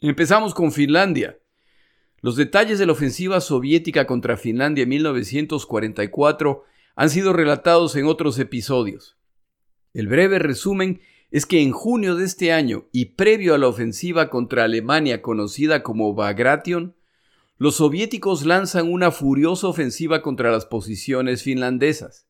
Empezamos 0.00 0.52
con 0.52 0.72
Finlandia. 0.72 1.38
Los 2.22 2.34
detalles 2.34 2.80
de 2.80 2.86
la 2.86 2.94
ofensiva 2.94 3.40
soviética 3.40 4.08
contra 4.08 4.36
Finlandia 4.36 4.82
en 4.82 4.88
1944 4.88 6.64
han 6.96 7.10
sido 7.10 7.32
relatados 7.32 7.94
en 7.94 8.06
otros 8.06 8.40
episodios. 8.40 9.16
El 9.94 10.08
breve 10.08 10.40
resumen 10.40 11.02
es 11.30 11.46
que 11.46 11.62
en 11.62 11.70
junio 11.70 12.16
de 12.16 12.24
este 12.24 12.52
año 12.52 12.88
y 12.90 13.04
previo 13.14 13.54
a 13.54 13.58
la 13.58 13.68
ofensiva 13.68 14.30
contra 14.30 14.64
Alemania 14.64 15.22
conocida 15.22 15.84
como 15.84 16.12
Bagration, 16.12 16.95
los 17.58 17.76
soviéticos 17.76 18.44
lanzan 18.44 18.92
una 18.92 19.10
furiosa 19.10 19.68
ofensiva 19.68 20.20
contra 20.20 20.50
las 20.50 20.66
posiciones 20.66 21.42
finlandesas. 21.42 22.26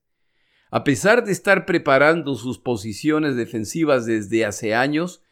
A 0.70 0.84
pesar 0.84 1.24
de 1.24 1.32
estar 1.32 1.66
preparando 1.66 2.34
sus 2.34 2.58
posiciones 2.58 3.36
defensivas 3.36 4.06
desde 4.06 4.44
hace 4.44 4.74
años, 4.74 5.22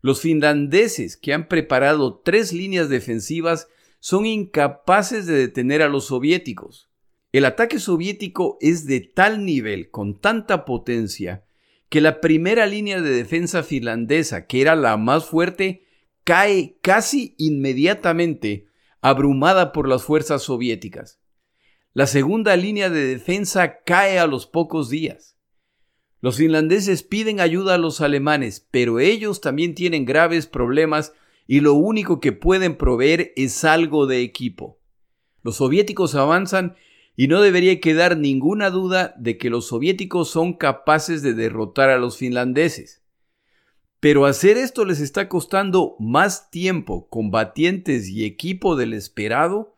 los 0.00 0.20
finlandeses, 0.20 1.16
que 1.16 1.32
han 1.32 1.48
preparado 1.48 2.20
tres 2.24 2.52
líneas 2.52 2.88
defensivas, 2.88 3.68
son 4.00 4.26
incapaces 4.26 5.26
de 5.26 5.34
detener 5.34 5.82
a 5.82 5.88
los 5.88 6.06
soviéticos. 6.06 6.90
El 7.30 7.44
ataque 7.44 7.78
soviético 7.78 8.58
es 8.60 8.86
de 8.86 9.00
tal 9.00 9.44
nivel, 9.44 9.90
con 9.90 10.20
tanta 10.20 10.64
potencia, 10.64 11.44
que 11.88 12.00
la 12.00 12.20
primera 12.20 12.66
línea 12.66 13.00
de 13.00 13.10
defensa 13.10 13.62
finlandesa, 13.62 14.46
que 14.46 14.60
era 14.60 14.74
la 14.76 14.96
más 14.96 15.26
fuerte, 15.26 15.84
cae 16.24 16.78
casi 16.82 17.34
inmediatamente, 17.38 18.66
abrumada 19.02 19.72
por 19.72 19.88
las 19.88 20.04
fuerzas 20.04 20.42
soviéticas. 20.42 21.20
La 21.92 22.06
segunda 22.06 22.56
línea 22.56 22.88
de 22.88 23.04
defensa 23.04 23.82
cae 23.84 24.18
a 24.18 24.26
los 24.26 24.46
pocos 24.46 24.88
días. 24.88 25.36
Los 26.20 26.36
finlandeses 26.36 27.02
piden 27.02 27.40
ayuda 27.40 27.74
a 27.74 27.78
los 27.78 28.00
alemanes, 28.00 28.66
pero 28.70 29.00
ellos 29.00 29.40
también 29.40 29.74
tienen 29.74 30.04
graves 30.04 30.46
problemas 30.46 31.12
y 31.48 31.60
lo 31.60 31.74
único 31.74 32.20
que 32.20 32.30
pueden 32.30 32.76
proveer 32.76 33.32
es 33.34 33.64
algo 33.64 34.06
de 34.06 34.22
equipo. 34.22 34.80
Los 35.42 35.56
soviéticos 35.56 36.14
avanzan 36.14 36.76
y 37.16 37.26
no 37.26 37.42
debería 37.42 37.80
quedar 37.80 38.16
ninguna 38.16 38.70
duda 38.70 39.14
de 39.18 39.36
que 39.36 39.50
los 39.50 39.66
soviéticos 39.66 40.30
son 40.30 40.54
capaces 40.54 41.22
de 41.22 41.34
derrotar 41.34 41.90
a 41.90 41.98
los 41.98 42.16
finlandeses. 42.16 43.01
Pero 44.02 44.26
hacer 44.26 44.56
esto 44.58 44.84
les 44.84 44.98
está 44.98 45.28
costando 45.28 45.94
más 46.00 46.50
tiempo, 46.50 47.06
combatientes 47.08 48.08
y 48.08 48.24
equipo 48.24 48.74
del 48.74 48.94
esperado 48.94 49.76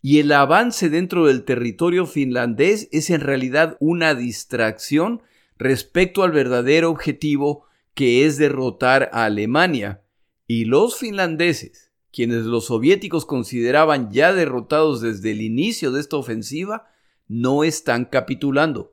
y 0.00 0.20
el 0.20 0.30
avance 0.30 0.88
dentro 0.90 1.26
del 1.26 1.42
territorio 1.42 2.06
finlandés 2.06 2.88
es 2.92 3.10
en 3.10 3.20
realidad 3.20 3.76
una 3.80 4.14
distracción 4.14 5.22
respecto 5.56 6.22
al 6.22 6.30
verdadero 6.30 6.88
objetivo 6.88 7.64
que 7.94 8.26
es 8.26 8.38
derrotar 8.38 9.10
a 9.12 9.24
Alemania 9.24 10.02
Y 10.46 10.66
los 10.66 10.96
finlandeses, 10.96 11.90
quienes 12.12 12.44
los 12.44 12.66
soviéticos 12.66 13.26
consideraban 13.26 14.12
ya 14.12 14.32
derrotados 14.32 15.00
desde 15.00 15.32
el 15.32 15.42
inicio 15.42 15.90
de 15.90 16.00
esta 16.00 16.16
ofensiva, 16.16 16.92
no 17.26 17.64
están 17.64 18.04
capitulando. 18.04 18.92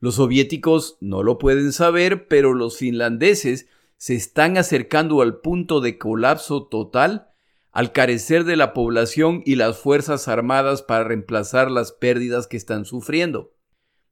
Los 0.00 0.16
soviéticos 0.16 0.96
no 1.00 1.22
lo 1.22 1.38
pueden 1.38 1.72
saber, 1.72 2.28
pero 2.28 2.54
los 2.54 2.78
finlandeses 2.78 3.68
se 3.96 4.14
están 4.14 4.56
acercando 4.56 5.22
al 5.22 5.40
punto 5.40 5.80
de 5.80 5.98
colapso 5.98 6.66
total 6.66 7.28
al 7.78 7.92
carecer 7.92 8.44
de 8.44 8.56
la 8.56 8.72
población 8.72 9.42
y 9.44 9.56
las 9.56 9.78
Fuerzas 9.78 10.26
Armadas 10.26 10.82
para 10.82 11.04
reemplazar 11.04 11.70
las 11.70 11.92
pérdidas 11.92 12.46
que 12.46 12.56
están 12.56 12.84
sufriendo. 12.84 13.54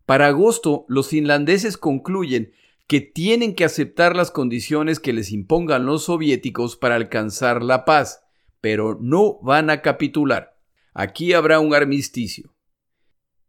Para 0.05 0.29
agosto, 0.29 0.85
los 0.89 1.09
finlandeses 1.09 1.77
concluyen 1.77 2.53
que 2.87 3.01
tienen 3.01 3.55
que 3.55 3.65
aceptar 3.65 4.15
las 4.15 4.31
condiciones 4.31 5.01
que 5.01 5.13
les 5.13 5.33
impongan 5.33 5.87
los 5.87 6.05
soviéticos 6.05 6.77
para 6.77 6.95
alcanzar 6.95 7.63
la 7.63 7.85
paz, 7.85 8.23
pero 8.61 8.99
no 9.01 9.41
van 9.43 9.71
a 9.71 9.83
capitular. 9.83 10.57
Aquí 10.95 11.33
habrá 11.33 11.59
un 11.59 11.75
armisticio. 11.75 12.56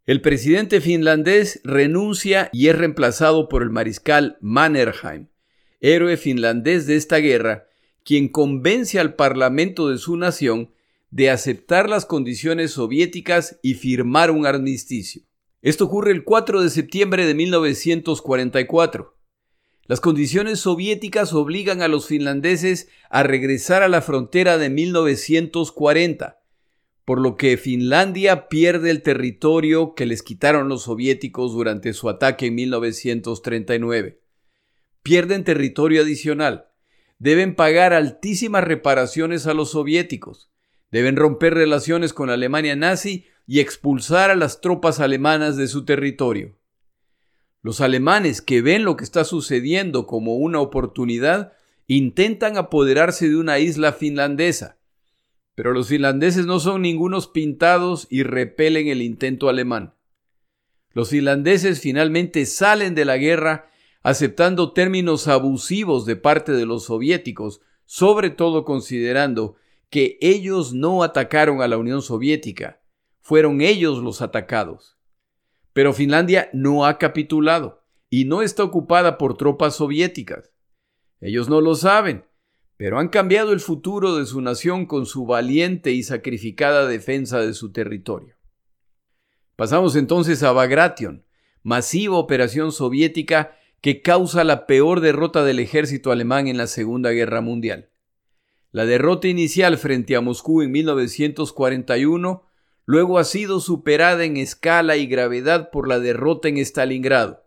El 0.08 0.22
presidente 0.22 0.80
finlandés 0.80 1.60
renuncia 1.64 2.48
y 2.50 2.68
es 2.68 2.78
reemplazado 2.78 3.46
por 3.46 3.62
el 3.62 3.68
mariscal 3.68 4.38
Mannerheim, 4.40 5.26
héroe 5.82 6.16
finlandés 6.16 6.86
de 6.86 6.96
esta 6.96 7.18
guerra, 7.18 7.68
quien 8.04 8.28
convence 8.28 8.98
al 8.98 9.16
parlamento 9.16 9.90
de 9.90 9.98
su 9.98 10.16
nación 10.16 10.72
de 11.10 11.28
aceptar 11.28 11.90
las 11.90 12.06
condiciones 12.06 12.70
soviéticas 12.70 13.58
y 13.60 13.74
firmar 13.74 14.30
un 14.30 14.46
armisticio. 14.46 15.24
Esto 15.60 15.84
ocurre 15.84 16.12
el 16.12 16.24
4 16.24 16.62
de 16.62 16.70
septiembre 16.70 17.26
de 17.26 17.34
1944. 17.34 19.14
Las 19.88 20.00
condiciones 20.00 20.60
soviéticas 20.60 21.34
obligan 21.34 21.82
a 21.82 21.88
los 21.88 22.06
finlandeses 22.06 22.88
a 23.10 23.24
regresar 23.24 23.82
a 23.82 23.88
la 23.88 24.00
frontera 24.00 24.56
de 24.56 24.70
1940, 24.70 26.40
por 27.08 27.22
lo 27.22 27.38
que 27.38 27.56
Finlandia 27.56 28.50
pierde 28.50 28.90
el 28.90 29.00
territorio 29.00 29.94
que 29.94 30.04
les 30.04 30.22
quitaron 30.22 30.68
los 30.68 30.82
soviéticos 30.82 31.54
durante 31.54 31.94
su 31.94 32.10
ataque 32.10 32.48
en 32.48 32.56
1939. 32.56 34.20
Pierden 35.02 35.42
territorio 35.42 36.02
adicional. 36.02 36.66
Deben 37.18 37.54
pagar 37.54 37.94
altísimas 37.94 38.62
reparaciones 38.62 39.46
a 39.46 39.54
los 39.54 39.70
soviéticos. 39.70 40.50
Deben 40.90 41.16
romper 41.16 41.54
relaciones 41.54 42.12
con 42.12 42.26
la 42.26 42.34
Alemania 42.34 42.76
nazi 42.76 43.24
y 43.46 43.60
expulsar 43.60 44.30
a 44.30 44.36
las 44.36 44.60
tropas 44.60 45.00
alemanas 45.00 45.56
de 45.56 45.66
su 45.66 45.86
territorio. 45.86 46.58
Los 47.62 47.80
alemanes 47.80 48.42
que 48.42 48.60
ven 48.60 48.84
lo 48.84 48.98
que 48.98 49.04
está 49.04 49.24
sucediendo 49.24 50.06
como 50.06 50.36
una 50.36 50.60
oportunidad 50.60 51.54
intentan 51.86 52.58
apoderarse 52.58 53.30
de 53.30 53.36
una 53.36 53.60
isla 53.60 53.94
finlandesa, 53.94 54.77
pero 55.58 55.72
los 55.72 55.88
finlandeses 55.88 56.46
no 56.46 56.60
son 56.60 56.82
ningunos 56.82 57.26
pintados 57.26 58.06
y 58.10 58.22
repelen 58.22 58.86
el 58.86 59.02
intento 59.02 59.48
alemán. 59.48 59.92
Los 60.92 61.10
finlandeses 61.10 61.80
finalmente 61.80 62.46
salen 62.46 62.94
de 62.94 63.04
la 63.04 63.16
guerra 63.16 63.68
aceptando 64.04 64.72
términos 64.72 65.26
abusivos 65.26 66.06
de 66.06 66.14
parte 66.14 66.52
de 66.52 66.64
los 66.64 66.84
soviéticos, 66.84 67.60
sobre 67.86 68.30
todo 68.30 68.64
considerando 68.64 69.56
que 69.90 70.16
ellos 70.20 70.74
no 70.74 71.02
atacaron 71.02 71.60
a 71.60 71.66
la 71.66 71.76
Unión 71.76 72.02
Soviética, 72.02 72.80
fueron 73.20 73.60
ellos 73.60 73.98
los 73.98 74.22
atacados. 74.22 74.96
Pero 75.72 75.92
Finlandia 75.92 76.50
no 76.52 76.86
ha 76.86 76.98
capitulado 76.98 77.82
y 78.08 78.26
no 78.26 78.42
está 78.42 78.62
ocupada 78.62 79.18
por 79.18 79.36
tropas 79.36 79.74
soviéticas. 79.74 80.52
Ellos 81.20 81.48
no 81.48 81.60
lo 81.60 81.74
saben, 81.74 82.26
pero 82.78 83.00
han 83.00 83.08
cambiado 83.08 83.52
el 83.52 83.58
futuro 83.58 84.14
de 84.14 84.24
su 84.24 84.40
nación 84.40 84.86
con 84.86 85.04
su 85.04 85.26
valiente 85.26 85.90
y 85.90 86.04
sacrificada 86.04 86.86
defensa 86.86 87.40
de 87.40 87.52
su 87.52 87.72
territorio. 87.72 88.36
Pasamos 89.56 89.96
entonces 89.96 90.44
a 90.44 90.52
Bagration, 90.52 91.24
masiva 91.64 92.16
operación 92.16 92.70
soviética 92.70 93.56
que 93.80 94.00
causa 94.00 94.44
la 94.44 94.66
peor 94.66 95.00
derrota 95.00 95.42
del 95.42 95.58
ejército 95.58 96.12
alemán 96.12 96.46
en 96.46 96.56
la 96.56 96.68
Segunda 96.68 97.10
Guerra 97.10 97.40
Mundial. 97.40 97.90
La 98.70 98.86
derrota 98.86 99.26
inicial 99.26 99.76
frente 99.76 100.14
a 100.14 100.20
Moscú 100.20 100.62
en 100.62 100.70
1941 100.70 102.44
luego 102.84 103.18
ha 103.18 103.24
sido 103.24 103.58
superada 103.58 104.24
en 104.24 104.36
escala 104.36 104.96
y 104.96 105.08
gravedad 105.08 105.70
por 105.72 105.88
la 105.88 105.98
derrota 105.98 106.46
en 106.46 106.58
Stalingrado, 106.58 107.44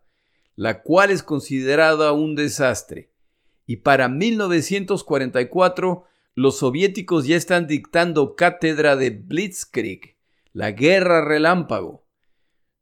la 0.58 0.82
cual 0.82 1.10
es 1.10 1.24
considerada 1.24 2.12
un 2.12 2.36
desastre 2.36 3.11
y 3.72 3.78
para 3.78 4.10
1944 4.10 6.04
los 6.36 6.58
soviéticos 6.58 7.26
ya 7.26 7.38
están 7.38 7.68
dictando 7.68 8.36
cátedra 8.36 8.98
de 8.98 9.12
Blitzkrieg, 9.12 10.18
la 10.52 10.72
guerra 10.72 11.24
relámpago, 11.24 12.06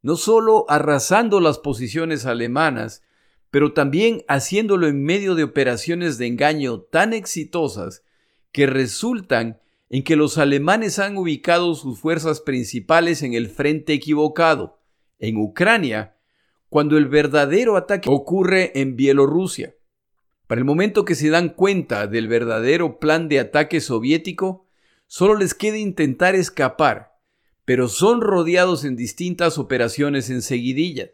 no 0.01 0.15
solo 0.15 0.65
arrasando 0.67 1.41
las 1.41 1.59
posiciones 1.59 2.25
alemanas, 2.25 3.03
pero 3.51 3.73
también 3.73 4.23
haciéndolo 4.27 4.87
en 4.87 5.03
medio 5.03 5.35
de 5.35 5.43
operaciones 5.43 6.17
de 6.17 6.25
engaño 6.25 6.81
tan 6.81 7.13
exitosas 7.13 8.03
que 8.51 8.65
resultan 8.65 9.61
en 9.91 10.03
que 10.03 10.15
los 10.15 10.39
alemanes 10.39 10.97
han 10.97 11.17
ubicado 11.17 11.75
sus 11.75 11.99
fuerzas 11.99 12.41
principales 12.41 13.21
en 13.21 13.35
el 13.35 13.47
frente 13.47 13.93
equivocado, 13.93 14.79
en 15.19 15.37
Ucrania, 15.37 16.15
cuando 16.67 16.97
el 16.97 17.05
verdadero 17.05 17.77
ataque 17.77 18.09
ocurre 18.09 18.71
en 18.73 18.95
Bielorrusia. 18.95 19.75
Para 20.49 20.61
el 20.61 20.65
momento 20.65 21.05
que 21.05 21.13
se 21.13 21.29
dan 21.29 21.49
cuenta 21.49 22.07
del 22.07 22.27
verdadero 22.27 22.97
plan 22.97 23.29
de 23.29 23.39
ataque 23.39 23.79
soviético, 23.81 24.65
solo 25.05 25.35
les 25.35 25.53
queda 25.53 25.77
intentar 25.77 26.33
escapar, 26.33 27.19
pero 27.65 27.87
son 27.87 28.19
rodeados 28.19 28.83
en 28.83 28.95
distintas 28.95 29.59
operaciones 29.59 30.31
en 30.31 30.41
seguidilla. 30.41 31.11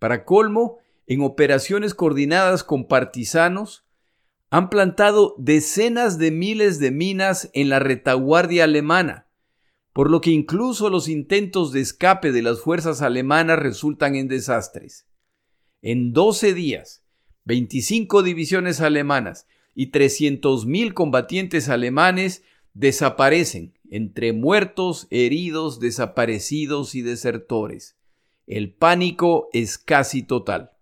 Para 0.00 0.24
colmo, 0.24 0.78
en 1.06 1.22
operaciones 1.22 1.94
coordinadas 1.94 2.64
con 2.64 2.88
partisanos, 2.88 3.86
han 4.50 4.70
plantado 4.70 5.36
decenas 5.38 6.18
de 6.18 6.32
miles 6.32 6.80
de 6.80 6.90
minas 6.90 7.48
en 7.52 7.68
la 7.68 7.78
retaguardia 7.78 8.64
alemana, 8.64 9.28
por 9.92 10.10
lo 10.10 10.20
que 10.20 10.30
incluso 10.30 10.90
los 10.90 11.06
intentos 11.06 11.70
de 11.70 11.80
escape 11.80 12.32
de 12.32 12.42
las 12.42 12.60
fuerzas 12.60 13.02
alemanas 13.02 13.60
resultan 13.60 14.16
en 14.16 14.26
desastres. 14.26 15.06
En 15.80 16.12
12 16.12 16.54
días, 16.54 17.01
25 17.44 18.22
divisiones 18.22 18.80
alemanas 18.80 19.46
y 19.74 19.90
300.000 19.90 20.92
combatientes 20.94 21.68
alemanes 21.68 22.44
desaparecen 22.74 23.74
entre 23.90 24.32
muertos, 24.32 25.06
heridos, 25.10 25.80
desaparecidos 25.80 26.94
y 26.94 27.02
desertores. 27.02 27.96
El 28.46 28.72
pánico 28.72 29.48
es 29.52 29.78
casi 29.78 30.22
total. 30.22 30.72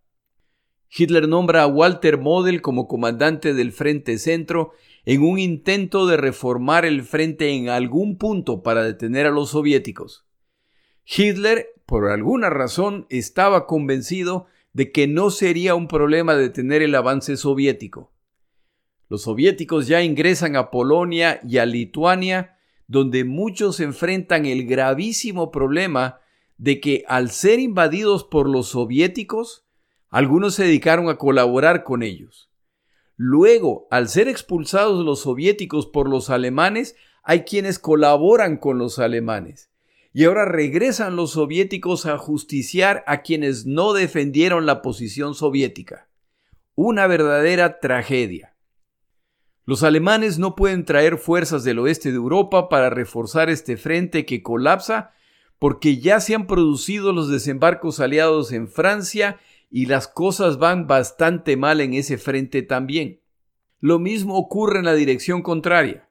Hitler 0.92 1.28
nombra 1.28 1.62
a 1.62 1.66
Walter 1.66 2.18
Model 2.18 2.62
como 2.62 2.88
comandante 2.88 3.54
del 3.54 3.72
Frente 3.72 4.18
Centro 4.18 4.72
en 5.04 5.22
un 5.22 5.38
intento 5.38 6.06
de 6.06 6.16
reformar 6.16 6.84
el 6.84 7.02
frente 7.02 7.50
en 7.50 7.68
algún 7.68 8.18
punto 8.18 8.62
para 8.62 8.82
detener 8.82 9.26
a 9.26 9.30
los 9.30 9.50
soviéticos. 9.50 10.26
Hitler, 11.04 11.68
por 11.86 12.10
alguna 12.10 12.50
razón, 12.50 13.06
estaba 13.08 13.66
convencido 13.66 14.46
de 14.72 14.92
que 14.92 15.06
no 15.06 15.30
sería 15.30 15.74
un 15.74 15.88
problema 15.88 16.34
detener 16.34 16.82
el 16.82 16.94
avance 16.94 17.36
soviético. 17.36 18.12
Los 19.08 19.22
soviéticos 19.22 19.88
ya 19.88 20.02
ingresan 20.02 20.56
a 20.56 20.70
Polonia 20.70 21.40
y 21.46 21.58
a 21.58 21.66
Lituania, 21.66 22.56
donde 22.86 23.24
muchos 23.24 23.80
enfrentan 23.80 24.46
el 24.46 24.66
gravísimo 24.66 25.50
problema 25.50 26.20
de 26.58 26.80
que 26.80 27.04
al 27.08 27.30
ser 27.30 27.58
invadidos 27.58 28.24
por 28.24 28.48
los 28.48 28.68
soviéticos, 28.68 29.66
algunos 30.08 30.54
se 30.54 30.64
dedicaron 30.64 31.08
a 31.08 31.16
colaborar 31.16 31.82
con 31.82 32.02
ellos. 32.02 32.50
Luego, 33.16 33.86
al 33.90 34.08
ser 34.08 34.28
expulsados 34.28 35.04
los 35.04 35.20
soviéticos 35.20 35.86
por 35.86 36.08
los 36.08 36.30
alemanes, 36.30 36.96
hay 37.22 37.42
quienes 37.42 37.78
colaboran 37.78 38.56
con 38.56 38.78
los 38.78 38.98
alemanes 38.98 39.69
y 40.12 40.24
ahora 40.24 40.44
regresan 40.44 41.14
los 41.14 41.32
soviéticos 41.32 42.06
a 42.06 42.18
justiciar 42.18 43.04
a 43.06 43.22
quienes 43.22 43.66
no 43.66 43.92
defendieron 43.92 44.66
la 44.66 44.82
posición 44.82 45.34
soviética. 45.34 46.08
Una 46.74 47.06
verdadera 47.06 47.78
tragedia. 47.78 48.56
Los 49.64 49.84
alemanes 49.84 50.38
no 50.38 50.56
pueden 50.56 50.84
traer 50.84 51.16
fuerzas 51.16 51.62
del 51.62 51.78
oeste 51.78 52.10
de 52.10 52.16
Europa 52.16 52.68
para 52.68 52.90
reforzar 52.90 53.50
este 53.50 53.76
frente 53.76 54.26
que 54.26 54.42
colapsa 54.42 55.12
porque 55.60 55.98
ya 55.98 56.20
se 56.20 56.34
han 56.34 56.46
producido 56.46 57.12
los 57.12 57.28
desembarcos 57.28 58.00
aliados 58.00 58.50
en 58.50 58.66
Francia 58.66 59.38
y 59.70 59.86
las 59.86 60.08
cosas 60.08 60.58
van 60.58 60.88
bastante 60.88 61.56
mal 61.56 61.80
en 61.80 61.94
ese 61.94 62.18
frente 62.18 62.62
también. 62.62 63.20
Lo 63.78 63.98
mismo 63.98 64.36
ocurre 64.36 64.80
en 64.80 64.86
la 64.86 64.94
dirección 64.94 65.42
contraria. 65.42 66.08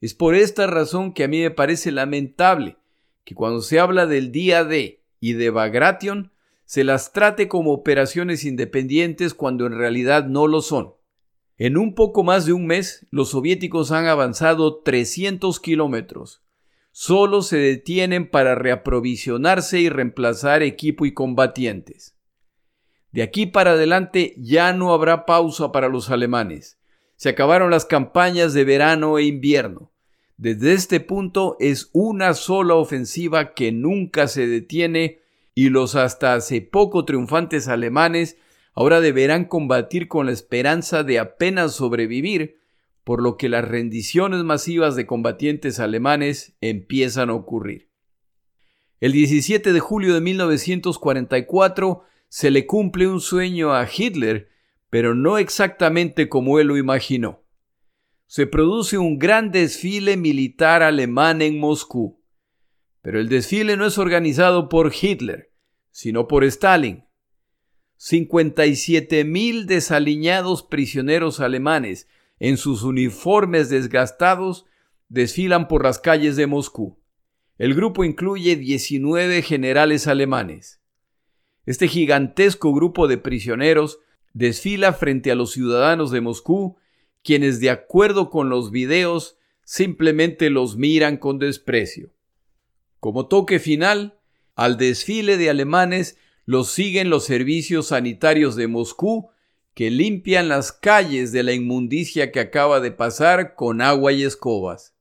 Es 0.00 0.14
por 0.14 0.34
esta 0.34 0.66
razón 0.66 1.14
que 1.14 1.24
a 1.24 1.28
mí 1.28 1.40
me 1.40 1.50
parece 1.50 1.92
lamentable 1.92 2.76
que 3.24 3.34
cuando 3.34 3.60
se 3.60 3.78
habla 3.78 4.06
del 4.06 4.32
día 4.32 4.64
D 4.64 5.02
y 5.20 5.34
de 5.34 5.50
Bagration, 5.50 6.32
se 6.64 6.84
las 6.84 7.12
trate 7.12 7.48
como 7.48 7.72
operaciones 7.72 8.44
independientes 8.44 9.34
cuando 9.34 9.66
en 9.66 9.76
realidad 9.76 10.26
no 10.26 10.46
lo 10.46 10.62
son. 10.62 10.94
En 11.56 11.76
un 11.76 11.94
poco 11.94 12.22
más 12.22 12.46
de 12.46 12.52
un 12.52 12.66
mes, 12.66 13.06
los 13.10 13.30
soviéticos 13.30 13.92
han 13.92 14.06
avanzado 14.06 14.80
300 14.82 15.60
kilómetros. 15.60 16.42
Solo 16.90 17.42
se 17.42 17.58
detienen 17.58 18.30
para 18.30 18.54
reaprovisionarse 18.54 19.80
y 19.80 19.88
reemplazar 19.88 20.62
equipo 20.62 21.06
y 21.06 21.12
combatientes. 21.12 22.16
De 23.12 23.22
aquí 23.22 23.46
para 23.46 23.72
adelante 23.72 24.34
ya 24.38 24.72
no 24.72 24.94
habrá 24.94 25.26
pausa 25.26 25.72
para 25.72 25.88
los 25.88 26.10
alemanes. 26.10 26.78
Se 27.16 27.28
acabaron 27.28 27.70
las 27.70 27.84
campañas 27.84 28.54
de 28.54 28.64
verano 28.64 29.18
e 29.18 29.24
invierno. 29.24 29.92
Desde 30.40 30.72
este 30.72 31.00
punto 31.00 31.58
es 31.60 31.90
una 31.92 32.32
sola 32.32 32.74
ofensiva 32.74 33.52
que 33.52 33.72
nunca 33.72 34.26
se 34.26 34.46
detiene 34.46 35.20
y 35.54 35.68
los 35.68 35.96
hasta 35.96 36.32
hace 36.32 36.62
poco 36.62 37.04
triunfantes 37.04 37.68
alemanes 37.68 38.38
ahora 38.72 39.02
deberán 39.02 39.44
combatir 39.44 40.08
con 40.08 40.24
la 40.24 40.32
esperanza 40.32 41.04
de 41.04 41.18
apenas 41.18 41.74
sobrevivir, 41.74 42.56
por 43.04 43.22
lo 43.22 43.36
que 43.36 43.50
las 43.50 43.68
rendiciones 43.68 44.42
masivas 44.42 44.96
de 44.96 45.04
combatientes 45.04 45.78
alemanes 45.78 46.56
empiezan 46.62 47.28
a 47.28 47.34
ocurrir. 47.34 47.90
El 48.98 49.12
17 49.12 49.74
de 49.74 49.80
julio 49.80 50.14
de 50.14 50.22
1944 50.22 52.02
se 52.30 52.50
le 52.50 52.64
cumple 52.64 53.08
un 53.08 53.20
sueño 53.20 53.74
a 53.74 53.86
Hitler, 53.86 54.48
pero 54.88 55.14
no 55.14 55.36
exactamente 55.36 56.30
como 56.30 56.58
él 56.58 56.68
lo 56.68 56.78
imaginó. 56.78 57.39
Se 58.30 58.46
produce 58.46 58.96
un 58.96 59.18
gran 59.18 59.50
desfile 59.50 60.16
militar 60.16 60.84
alemán 60.84 61.42
en 61.42 61.58
Moscú, 61.58 62.22
pero 63.02 63.18
el 63.18 63.28
desfile 63.28 63.76
no 63.76 63.84
es 63.84 63.98
organizado 63.98 64.68
por 64.68 64.92
Hitler, 64.94 65.50
sino 65.90 66.28
por 66.28 66.44
Stalin. 66.44 67.02
57 67.96 69.24
mil 69.24 69.66
desaliñados 69.66 70.62
prisioneros 70.62 71.40
alemanes 71.40 72.06
en 72.38 72.56
sus 72.56 72.84
uniformes 72.84 73.68
desgastados 73.68 74.64
desfilan 75.08 75.66
por 75.66 75.82
las 75.82 75.98
calles 75.98 76.36
de 76.36 76.46
Moscú. 76.46 77.02
El 77.58 77.74
grupo 77.74 78.04
incluye 78.04 78.54
19 78.54 79.42
generales 79.42 80.06
alemanes. 80.06 80.80
Este 81.66 81.88
gigantesco 81.88 82.72
grupo 82.72 83.08
de 83.08 83.18
prisioneros 83.18 83.98
desfila 84.34 84.92
frente 84.92 85.32
a 85.32 85.34
los 85.34 85.50
ciudadanos 85.50 86.12
de 86.12 86.20
Moscú, 86.20 86.76
quienes 87.22 87.60
de 87.60 87.70
acuerdo 87.70 88.30
con 88.30 88.48
los 88.48 88.70
videos 88.70 89.36
simplemente 89.64 90.50
los 90.50 90.76
miran 90.76 91.16
con 91.16 91.38
desprecio. 91.38 92.12
Como 92.98 93.28
toque 93.28 93.58
final, 93.58 94.18
al 94.54 94.76
desfile 94.76 95.36
de 95.36 95.50
alemanes 95.50 96.18
los 96.44 96.70
siguen 96.70 97.10
los 97.10 97.24
servicios 97.24 97.88
sanitarios 97.88 98.56
de 98.56 98.66
Moscú, 98.66 99.30
que 99.74 99.90
limpian 99.90 100.48
las 100.48 100.72
calles 100.72 101.32
de 101.32 101.42
la 101.42 101.52
inmundicia 101.52 102.32
que 102.32 102.40
acaba 102.40 102.80
de 102.80 102.90
pasar 102.90 103.54
con 103.54 103.80
agua 103.80 104.12
y 104.12 104.24
escobas. 104.24 104.96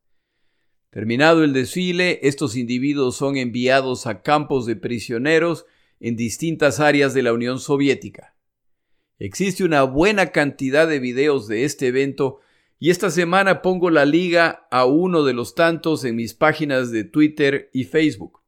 Terminado 0.92 1.44
el 1.44 1.54
desfile, 1.54 2.20
estos 2.24 2.56
individuos 2.56 3.16
son 3.16 3.38
enviados 3.38 4.08
a 4.08 4.22
campos 4.22 4.66
de 4.66 4.76
prisioneros 4.76 5.66
en 6.00 6.16
distintas 6.16 6.80
áreas 6.80 7.14
de 7.14 7.24
la 7.24 7.34
Unión 7.34 7.60
Soviética. 7.60 8.36
Existe 9.20 9.66
una 9.66 9.84
buena 9.84 10.28
cantidad 10.28 10.88
de 10.88 11.00
videos 11.00 11.48
de 11.48 11.66
este 11.66 11.88
evento 11.88 12.40
y 12.80 12.90
esta 12.90 13.10
semana 13.10 13.62
pongo 13.62 13.90
la 13.90 14.06
liga 14.06 14.66
a 14.72 14.86
uno 14.86 15.26
de 15.26 15.34
los 15.34 15.56
tantos 15.56 16.06
en 16.06 16.16
mis 16.16 16.34
páginas 16.34 16.90
de 16.92 17.04
Twitter 17.04 17.70
y 17.74 17.84
Facebook. 17.84 18.40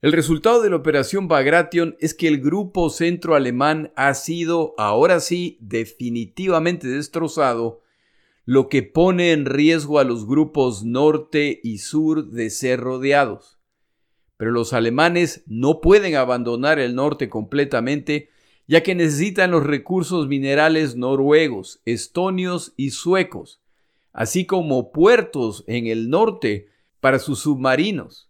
El 0.00 0.12
resultado 0.12 0.62
de 0.62 0.70
la 0.70 0.76
operación 0.76 1.26
Bagration 1.26 1.96
es 1.98 2.14
que 2.14 2.28
el 2.28 2.40
grupo 2.40 2.88
centro 2.88 3.34
alemán 3.34 3.92
ha 3.96 4.14
sido, 4.14 4.74
ahora 4.78 5.18
sí, 5.18 5.58
definitivamente 5.60 6.86
destrozado, 6.86 7.82
lo 8.44 8.68
que 8.68 8.84
pone 8.84 9.32
en 9.32 9.44
riesgo 9.44 9.98
a 9.98 10.04
los 10.04 10.24
grupos 10.24 10.84
norte 10.84 11.60
y 11.64 11.78
sur 11.78 12.30
de 12.30 12.50
ser 12.50 12.78
rodeados. 12.78 13.58
Pero 14.36 14.52
los 14.52 14.72
alemanes 14.72 15.42
no 15.46 15.80
pueden 15.80 16.14
abandonar 16.14 16.78
el 16.78 16.94
norte 16.94 17.28
completamente, 17.28 18.30
ya 18.68 18.84
que 18.84 18.94
necesitan 18.94 19.50
los 19.50 19.64
recursos 19.64 20.28
minerales 20.28 20.94
noruegos, 20.94 21.82
estonios 21.84 22.72
y 22.76 22.90
suecos, 22.90 23.60
así 24.12 24.46
como 24.46 24.92
puertos 24.92 25.64
en 25.66 25.88
el 25.88 26.08
norte 26.08 26.68
para 27.00 27.18
sus 27.18 27.40
submarinos 27.40 28.28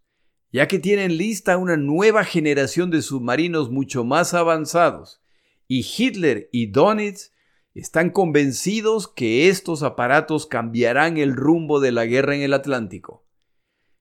ya 0.53 0.66
que 0.66 0.79
tienen 0.79 1.16
lista 1.16 1.59
una 1.59 1.77
nueva 1.77 2.24
generación 2.24 2.90
de 2.90 3.03
submarinos 3.03 3.70
mucho 3.70 4.05
más 4.05 4.35
avanzados, 4.35 5.20
y 5.66 5.85
Hitler 5.96 6.48
y 6.53 6.66
Donitz 6.66 7.33
están 7.74 8.11
convencidos 8.11 9.09
que 9.09 9.48
estos 9.48 9.83
aparatos 9.83 10.46
cambiarán 10.46 11.18
el 11.18 11.37
rumbo 11.37 11.81
de 11.81 11.92
la 11.92 12.07
guerra 12.07 12.35
en 12.35 12.42
el 12.42 12.55
Atlántico. 12.55 13.24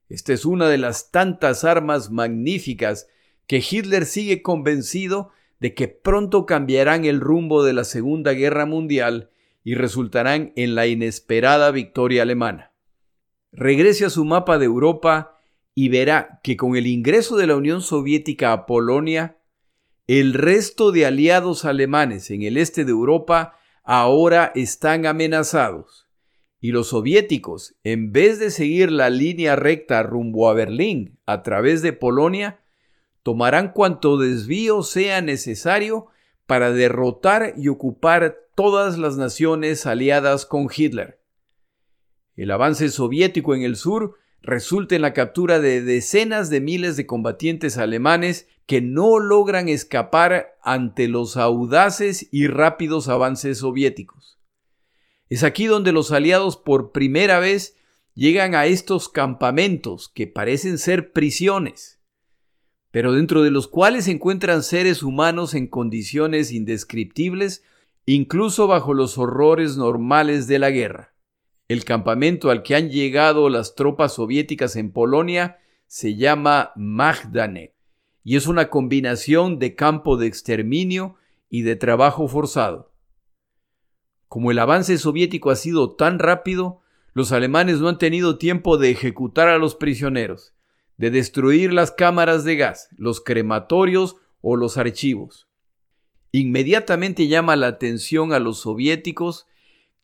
Esta 0.10 0.34
es 0.34 0.46
una 0.46 0.70
de 0.70 0.78
las 0.78 1.12
tantas 1.12 1.66
armas 1.66 2.10
magníficas 2.10 3.08
que 3.46 3.62
Hitler 3.70 4.06
sigue 4.06 4.42
convencido 4.42 5.32
de 5.60 5.74
que 5.74 5.88
pronto 5.88 6.46
cambiarán 6.46 7.06
el 7.06 7.20
rumbo 7.20 7.64
de 7.64 7.74
la 7.74 7.84
Segunda 7.84 8.34
Guerra 8.34 8.66
Mundial 8.66 9.32
y 9.64 9.76
resultarán 9.76 10.54
en 10.56 10.76
la 10.76 10.88
inesperada 10.88 11.72
victoria 11.72 12.22
alemana. 12.22 12.72
Regrese 13.52 14.06
a 14.06 14.10
su 14.10 14.24
mapa 14.24 14.58
de 14.58 14.66
Europa 14.66 15.40
y 15.74 15.90
verá 15.90 16.40
que 16.44 16.58
con 16.58 16.76
el 16.76 16.88
ingreso 16.88 17.38
de 17.38 17.48
la 17.48 17.56
Unión 17.56 17.82
Soviética 17.82 18.54
a 18.54 18.66
Polonia, 18.66 19.38
el 20.08 20.34
resto 20.34 20.92
de 20.92 21.06
aliados 21.06 21.66
alemanes 21.66 22.32
en 22.32 22.44
el 22.44 22.58
este 22.58 22.86
de 22.86 22.92
Europa 22.92 23.58
ahora 23.84 24.52
están 24.56 25.06
amenazados. 25.06 26.08
Y 26.60 26.72
los 26.72 26.88
soviéticos, 26.88 27.76
en 27.84 28.12
vez 28.12 28.40
de 28.40 28.52
seguir 28.52 28.92
la 28.92 29.10
línea 29.10 29.56
recta 29.56 30.02
rumbo 30.02 30.50
a 30.50 30.54
Berlín 30.54 31.20
a 31.26 31.44
través 31.44 31.82
de 31.82 31.94
Polonia, 31.94 32.60
tomarán 33.28 33.74
cuanto 33.74 34.16
desvío 34.16 34.84
sea 34.84 35.20
necesario 35.20 36.08
para 36.46 36.72
derrotar 36.72 37.56
y 37.58 37.68
ocupar 37.68 38.38
todas 38.56 38.98
las 38.98 39.18
naciones 39.18 39.86
aliadas 39.86 40.46
con 40.46 40.70
Hitler. 40.74 41.20
El 42.38 42.52
avance 42.52 42.88
soviético 42.88 43.54
en 43.54 43.64
el 43.64 43.76
sur 43.76 44.16
resulta 44.42 44.96
en 44.96 45.02
la 45.02 45.12
captura 45.12 45.60
de 45.60 45.82
decenas 45.82 46.50
de 46.50 46.62
miles 46.62 46.96
de 46.96 47.06
combatientes 47.06 47.78
alemanes 47.78 48.48
que 48.66 48.80
no 48.80 49.20
logran 49.20 49.68
escapar 49.68 50.58
ante 50.64 51.10
los 51.10 51.36
audaces 51.36 52.30
y 52.32 52.48
rápidos 52.48 53.10
avances 53.10 53.58
soviéticos. 53.58 54.40
Es 55.28 55.44
aquí 55.44 55.66
donde 55.66 55.92
los 55.92 56.14
aliados 56.14 56.56
por 56.56 56.94
primera 56.94 57.40
vez 57.40 57.76
llegan 58.14 58.56
a 58.56 58.68
estos 58.68 59.10
campamentos 59.10 60.08
que 60.08 60.28
parecen 60.28 60.78
ser 60.78 61.12
prisiones, 61.12 61.97
pero 62.98 63.14
dentro 63.14 63.44
de 63.44 63.52
los 63.52 63.68
cuales 63.68 64.06
se 64.06 64.12
encuentran 64.12 64.64
seres 64.64 65.04
humanos 65.04 65.54
en 65.54 65.68
condiciones 65.68 66.52
indescriptibles, 66.52 67.64
incluso 68.08 68.66
bajo 68.66 68.96
los 68.96 69.20
horrores 69.20 69.78
normales 69.78 70.48
de 70.48 70.58
la 70.58 70.72
guerra. 70.72 71.14
El 71.68 71.86
campamento 71.86 72.50
al 72.50 72.64
que 72.64 72.76
han 72.76 72.90
llegado 72.90 73.50
las 73.50 73.76
tropas 73.76 74.16
soviéticas 74.16 74.76
en 74.78 74.92
Polonia 74.92 75.60
se 75.86 76.16
llama 76.16 76.72
Magdanek 76.76 77.76
y 78.24 78.36
es 78.36 78.48
una 78.48 78.72
combinación 78.72 79.60
de 79.60 79.76
campo 79.76 80.18
de 80.18 80.26
exterminio 80.26 81.18
y 81.52 81.62
de 81.62 81.76
trabajo 81.76 82.28
forzado. 82.28 82.96
Como 84.28 84.50
el 84.50 84.58
avance 84.58 84.98
soviético 84.98 85.52
ha 85.52 85.56
sido 85.56 85.92
tan 85.94 86.18
rápido, 86.18 86.82
los 87.14 87.32
alemanes 87.32 87.80
no 87.80 87.90
han 87.90 88.00
tenido 88.00 88.40
tiempo 88.40 88.80
de 88.80 88.90
ejecutar 88.90 89.50
a 89.50 89.60
los 89.60 89.76
prisioneros, 89.76 90.57
de 90.98 91.12
destruir 91.12 91.74
las 91.74 91.92
cámaras 91.92 92.44
de 92.44 92.56
gas, 92.56 92.90
los 92.98 93.22
crematorios 93.22 94.18
o 94.42 94.56
los 94.56 94.78
archivos. 94.78 95.48
Inmediatamente 96.32 97.28
llama 97.28 97.56
la 97.56 97.68
atención 97.68 98.34
a 98.34 98.40
los 98.40 98.60
soviéticos 98.60 99.48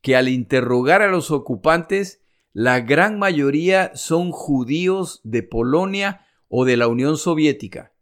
que 0.00 0.16
al 0.16 0.28
interrogar 0.28 1.02
a 1.02 1.08
los 1.08 1.30
ocupantes, 1.30 2.22
la 2.52 2.80
gran 2.80 3.18
mayoría 3.18 3.92
son 3.94 4.30
judíos 4.30 5.20
de 5.24 5.42
Polonia 5.42 6.26
o 6.48 6.64
de 6.64 6.76
la 6.76 6.88
Unión 6.88 7.16
Soviética. 7.16 7.92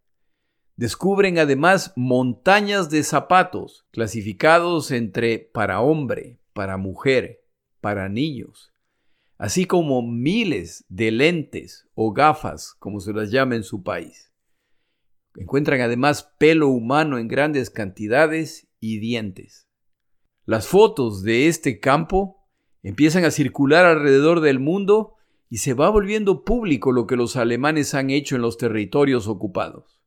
Descubren 0.76 1.38
además 1.38 1.92
montañas 1.96 2.90
de 2.90 3.02
zapatos 3.02 3.86
clasificados 3.92 4.90
entre 4.90 5.38
para 5.38 5.80
hombre, 5.80 6.38
para 6.52 6.76
mujer, 6.76 7.44
para 7.80 8.08
niños, 8.08 8.71
así 9.42 9.64
como 9.64 10.02
miles 10.02 10.84
de 10.88 11.10
lentes 11.10 11.88
o 11.96 12.12
gafas, 12.12 12.76
como 12.78 13.00
se 13.00 13.12
las 13.12 13.32
llama 13.32 13.56
en 13.56 13.64
su 13.64 13.82
país. 13.82 14.32
Encuentran 15.34 15.80
además 15.80 16.32
pelo 16.38 16.68
humano 16.68 17.18
en 17.18 17.26
grandes 17.26 17.68
cantidades 17.68 18.68
y 18.78 19.00
dientes. 19.00 19.66
Las 20.44 20.68
fotos 20.68 21.24
de 21.24 21.48
este 21.48 21.80
campo 21.80 22.46
empiezan 22.84 23.24
a 23.24 23.32
circular 23.32 23.84
alrededor 23.84 24.42
del 24.42 24.60
mundo 24.60 25.16
y 25.50 25.56
se 25.56 25.74
va 25.74 25.90
volviendo 25.90 26.44
público 26.44 26.92
lo 26.92 27.08
que 27.08 27.16
los 27.16 27.34
alemanes 27.34 27.94
han 27.94 28.10
hecho 28.10 28.36
en 28.36 28.42
los 28.42 28.58
territorios 28.58 29.26
ocupados. 29.26 30.00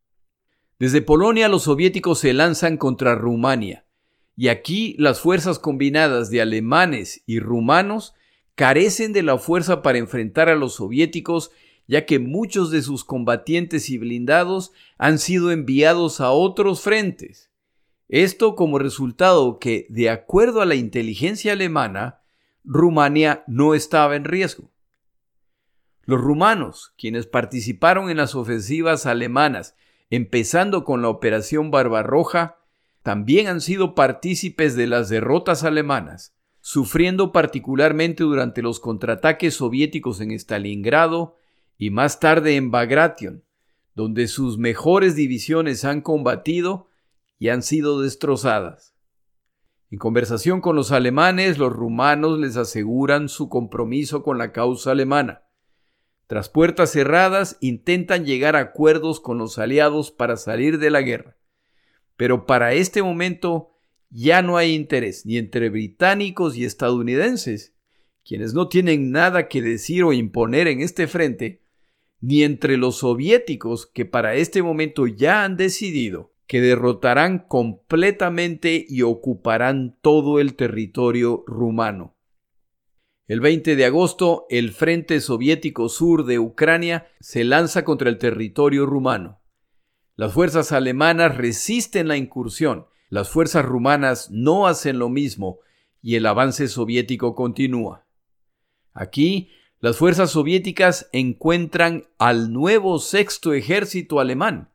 Desde 0.79 1.01
Polonia 1.01 1.49
los 1.49 1.63
soviéticos 1.63 2.19
se 2.19 2.31
lanzan 2.31 2.77
contra 2.77 3.15
Rumania 3.15 3.85
y 4.37 4.47
aquí 4.47 4.95
las 4.97 5.19
fuerzas 5.19 5.59
combinadas 5.59 6.29
de 6.29 6.39
alemanes 6.39 7.21
y 7.25 7.41
rumanos 7.41 8.13
carecen 8.55 9.13
de 9.13 9.23
la 9.23 9.37
fuerza 9.37 9.81
para 9.81 9.97
enfrentar 9.97 10.49
a 10.49 10.55
los 10.55 10.75
soviéticos, 10.75 11.51
ya 11.87 12.05
que 12.05 12.19
muchos 12.19 12.71
de 12.71 12.81
sus 12.81 13.03
combatientes 13.03 13.89
y 13.89 13.97
blindados 13.97 14.71
han 14.97 15.19
sido 15.19 15.51
enviados 15.51 16.19
a 16.21 16.31
otros 16.31 16.81
frentes. 16.81 17.51
Esto 18.07 18.55
como 18.55 18.79
resultado 18.79 19.59
que, 19.59 19.87
de 19.89 20.09
acuerdo 20.09 20.61
a 20.61 20.65
la 20.65 20.75
inteligencia 20.75 21.53
alemana, 21.53 22.21
Rumania 22.63 23.43
no 23.47 23.75
estaba 23.75 24.15
en 24.15 24.23
riesgo. 24.23 24.71
Los 26.03 26.21
rumanos, 26.21 26.93
quienes 26.97 27.25
participaron 27.25 28.09
en 28.09 28.17
las 28.17 28.35
ofensivas 28.35 29.05
alemanas, 29.05 29.75
empezando 30.09 30.83
con 30.83 31.01
la 31.01 31.09
Operación 31.09 31.71
Barbarroja, 31.71 32.57
también 33.01 33.47
han 33.47 33.61
sido 33.61 33.95
partícipes 33.95 34.75
de 34.75 34.87
las 34.87 35.09
derrotas 35.09 35.63
alemanas, 35.63 36.34
sufriendo 36.67 37.31
particularmente 37.31 38.23
durante 38.23 38.63
los 38.63 38.79
contraataques 38.79 39.53
soviéticos 39.53 40.19
en 40.19 40.31
Stalingrado 40.31 41.37
y 41.77 41.91
más 41.91 42.19
tarde 42.19 42.55
en 42.55 42.71
Bagration, 42.71 43.43
donde 43.93 44.27
sus 44.27 44.57
mejores 44.57 45.15
divisiones 45.15 45.85
han 45.85 46.01
combatido 46.01 46.89
y 47.37 47.49
han 47.49 47.61
sido 47.61 48.01
destrozadas. 48.01 48.95
En 49.91 49.99
conversación 49.99 50.59
con 50.59 50.75
los 50.75 50.91
alemanes, 50.91 51.59
los 51.59 51.71
rumanos 51.71 52.39
les 52.39 52.57
aseguran 52.57 53.29
su 53.29 53.47
compromiso 53.47 54.23
con 54.23 54.39
la 54.39 54.51
causa 54.51 54.89
alemana. 54.89 55.43
Tras 56.25 56.49
puertas 56.49 56.91
cerradas, 56.91 57.59
intentan 57.61 58.25
llegar 58.25 58.55
a 58.55 58.61
acuerdos 58.61 59.19
con 59.19 59.37
los 59.37 59.59
aliados 59.59 60.09
para 60.09 60.35
salir 60.35 60.79
de 60.79 60.89
la 60.89 61.03
guerra. 61.03 61.37
Pero 62.17 62.47
para 62.47 62.73
este 62.73 63.03
momento 63.03 63.74
ya 64.15 64.41
no 64.41 64.55
hay 64.55 64.73
interés 64.73 65.25
ni 65.25 65.37
entre 65.37 65.69
británicos 65.69 66.55
y 66.55 66.63
estadounidenses, 66.63 67.75
quienes 68.23 68.53
no 68.53 68.69
tienen 68.69 69.11
nada 69.11 69.49
que 69.49 69.61
decir 69.61 70.05
o 70.05 70.13
imponer 70.13 70.69
en 70.69 70.79
este 70.79 71.07
frente, 71.07 71.61
ni 72.21 72.43
entre 72.43 72.77
los 72.77 72.99
soviéticos 72.99 73.85
que 73.85 74.05
para 74.05 74.35
este 74.35 74.63
momento 74.63 75.05
ya 75.05 75.43
han 75.43 75.57
decidido 75.57 76.33
que 76.47 76.61
derrotarán 76.61 77.39
completamente 77.39 78.85
y 78.87 79.01
ocuparán 79.01 79.97
todo 80.01 80.39
el 80.39 80.55
territorio 80.55 81.43
rumano. 81.45 82.15
El 83.27 83.41
20 83.41 83.75
de 83.75 83.85
agosto, 83.85 84.45
el 84.49 84.71
Frente 84.71 85.19
Soviético 85.19 85.89
Sur 85.89 86.25
de 86.25 86.39
Ucrania 86.39 87.07
se 87.19 87.43
lanza 87.43 87.83
contra 87.83 88.09
el 88.09 88.17
territorio 88.17 88.85
rumano. 88.85 89.41
Las 90.15 90.31
fuerzas 90.31 90.71
alemanas 90.71 91.35
resisten 91.35 92.07
la 92.07 92.15
incursión, 92.15 92.85
las 93.15 93.29
fuerzas 93.29 93.63
rumanas 93.63 94.29
no 94.29 94.67
hacen 94.67 94.99
lo 94.99 95.07
mismo 95.07 95.59
y 96.01 96.15
el 96.15 96.25
avance 96.25 96.67
soviético 96.67 97.33
continúa. 97.33 98.05
Aquí, 98.93 99.51
las 99.79 99.95
fuerzas 99.95 100.31
soviéticas 100.31 101.07
encuentran 101.13 102.09
al 102.17 102.51
nuevo 102.51 102.99
sexto 102.99 103.53
ejército 103.53 104.19
alemán, 104.19 104.69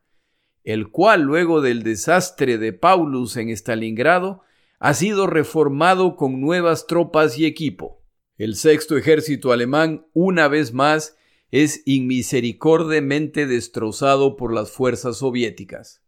el 0.63 0.89
cual 0.89 1.21
luego 1.21 1.61
del 1.61 1.83
desastre 1.83 2.57
de 2.57 2.73
Paulus 2.73 3.37
en 3.37 3.49
Stalingrado 3.55 4.41
ha 4.79 4.95
sido 4.95 5.27
reformado 5.27 6.15
con 6.15 6.41
nuevas 6.41 6.87
tropas 6.87 7.37
y 7.37 7.45
equipo. 7.45 8.01
El 8.37 8.55
sexto 8.55 8.97
ejército 8.97 9.51
alemán, 9.51 10.07
una 10.13 10.47
vez 10.47 10.73
más, 10.73 11.15
es 11.51 11.83
inmisericordiamente 11.85 13.45
destrozado 13.45 14.35
por 14.35 14.51
las 14.51 14.71
fuerzas 14.71 15.17
soviéticas. 15.17 16.00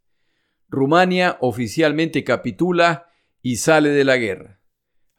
Rumania 0.74 1.38
oficialmente 1.40 2.24
capitula 2.24 3.06
y 3.44 3.58
sale 3.58 3.90
de 3.90 4.04
la 4.04 4.18
guerra. 4.18 4.60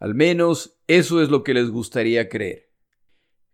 Al 0.01 0.17
menos 0.17 0.81
eso 0.89 1.23
es 1.23 1.31
lo 1.31 1.45
que 1.45 1.55
les 1.55 1.71
gustaría 1.71 2.29
creer. 2.29 2.73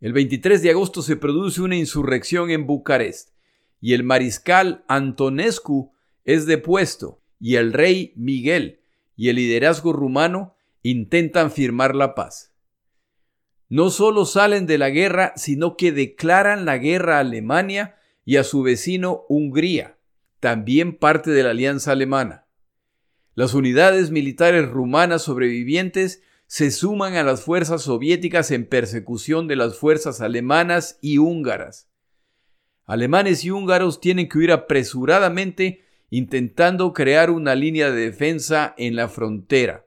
El 0.01 0.15
23 0.15 0.63
de 0.63 0.71
agosto 0.71 1.03
se 1.03 1.17
produce 1.17 1.61
una 1.61 1.77
insurrección 1.77 2.51
en 2.51 2.67
Bucarest, 2.67 3.35
y 3.83 3.93
el 3.93 4.03
mariscal 4.03 4.83
Antonescu 4.89 5.93
es 6.25 6.47
depuesto, 6.47 7.23
y 7.39 7.57
el 7.57 7.75
rey 7.75 8.15
Miguel 8.17 8.81
y 9.15 9.29
el 9.29 9.37
liderazgo 9.37 9.93
rumano 9.93 10.57
intentan 10.83 11.51
firmar 11.51 11.95
la 11.95 12.15
paz. 12.15 12.55
No 13.69 13.91
solo 13.91 14.25
salen 14.25 14.65
de 14.65 14.79
la 14.79 14.89
guerra, 14.89 15.35
sino 15.37 15.77
que 15.77 15.93
declaran 15.93 16.65
la 16.65 16.79
guerra 16.79 17.19
a 17.19 17.21
Alemania 17.21 17.97
y 18.25 18.37
a 18.37 18.45
su 18.45 18.63
vecino 18.63 19.27
Hungría, 19.29 20.00
también 20.41 20.97
parte 20.97 21.31
de 21.31 21.43
la 21.43 21.51
alianza 21.51 21.93
alemana. 21.93 22.47
Las 23.35 23.55
unidades 23.55 24.11
militares 24.11 24.69
rumanas 24.69 25.23
sobrevivientes 25.23 26.23
se 26.47 26.71
suman 26.71 27.15
a 27.15 27.23
las 27.23 27.43
fuerzas 27.43 27.83
soviéticas 27.83 28.51
en 28.51 28.67
persecución 28.67 29.47
de 29.47 29.57
las 29.57 29.79
fuerzas 29.79 30.21
alemanas 30.21 30.99
y 31.01 31.19
húngaras 31.19 31.91
alemanes 32.91 33.45
y 33.45 33.53
húngaros 33.53 34.01
tienen 34.01 34.29
que 34.29 34.37
huir 34.37 34.51
apresuradamente 34.51 35.85
intentando 36.11 36.93
crear 36.93 37.31
una 37.31 37.55
línea 37.55 37.93
de 37.93 38.07
defensa 38.07 38.75
en 38.77 38.97
la 38.97 39.09
frontera. 39.09 39.87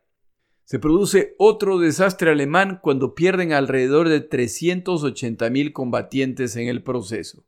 Se 0.63 0.79
produce 0.79 1.35
otro 1.37 1.79
desastre 1.79 2.31
alemán 2.31 2.79
cuando 2.81 3.13
pierden 3.13 3.51
alrededor 3.51 4.07
de 4.07 4.29
380.000 4.29 5.73
combatientes 5.73 6.55
en 6.55 6.69
el 6.69 6.81
proceso. 6.81 7.43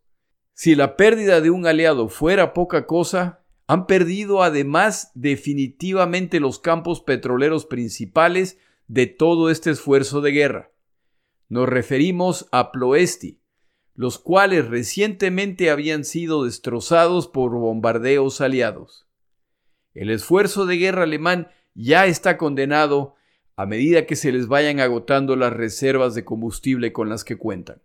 Si 0.57 0.73
la 0.73 0.95
pérdida 0.95 1.41
de 1.41 1.49
un 1.49 1.67
aliado 1.67 2.07
fuera 2.07 2.53
poca 2.53 2.87
cosa, 2.87 3.41
han 3.67 3.87
perdido 3.87 4.41
además 4.41 5.11
definitivamente 5.13 6.39
los 6.39 6.59
campos 6.59 7.01
petroleros 7.01 7.65
principales 7.65 8.57
de 8.87 9.05
todo 9.05 9.49
este 9.49 9.71
esfuerzo 9.71 10.21
de 10.21 10.31
guerra. 10.31 10.71
Nos 11.49 11.67
referimos 11.67 12.47
a 12.53 12.71
Ploesti, 12.71 13.41
los 13.95 14.17
cuales 14.17 14.69
recientemente 14.69 15.69
habían 15.69 16.05
sido 16.05 16.45
destrozados 16.45 17.27
por 17.27 17.51
bombardeos 17.51 18.39
aliados. 18.39 19.09
El 19.93 20.09
esfuerzo 20.09 20.65
de 20.65 20.77
guerra 20.77 21.03
alemán 21.03 21.49
ya 21.73 22.05
está 22.05 22.37
condenado 22.37 23.15
a 23.57 23.65
medida 23.65 24.05
que 24.05 24.15
se 24.15 24.31
les 24.31 24.47
vayan 24.47 24.79
agotando 24.79 25.35
las 25.35 25.51
reservas 25.51 26.15
de 26.15 26.23
combustible 26.23 26.93
con 26.93 27.09
las 27.09 27.25
que 27.25 27.37
cuentan. 27.37 27.81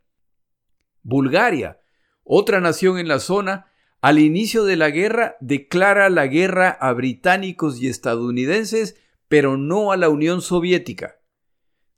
Bulgaria, 1.02 1.80
otra 2.24 2.60
nación 2.60 2.98
en 2.98 3.08
la 3.08 3.18
zona, 3.18 3.66
al 4.00 4.18
inicio 4.18 4.64
de 4.64 4.76
la 4.76 4.90
guerra 4.90 5.36
declara 5.40 6.08
la 6.10 6.26
guerra 6.26 6.70
a 6.70 6.92
británicos 6.92 7.80
y 7.80 7.88
estadounidenses, 7.88 8.96
pero 9.28 9.56
no 9.56 9.92
a 9.92 9.96
la 9.96 10.08
Unión 10.08 10.40
Soviética. 10.42 11.20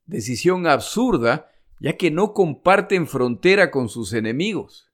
Decisión 0.07 0.67
absurda 0.67 1.49
ya 1.83 1.97
que 1.97 2.13
no 2.13 2.33
comparten 2.33 3.09
frontera 3.09 3.73
con 3.73 3.89
sus 3.89 4.13
enemigos. 4.13 4.93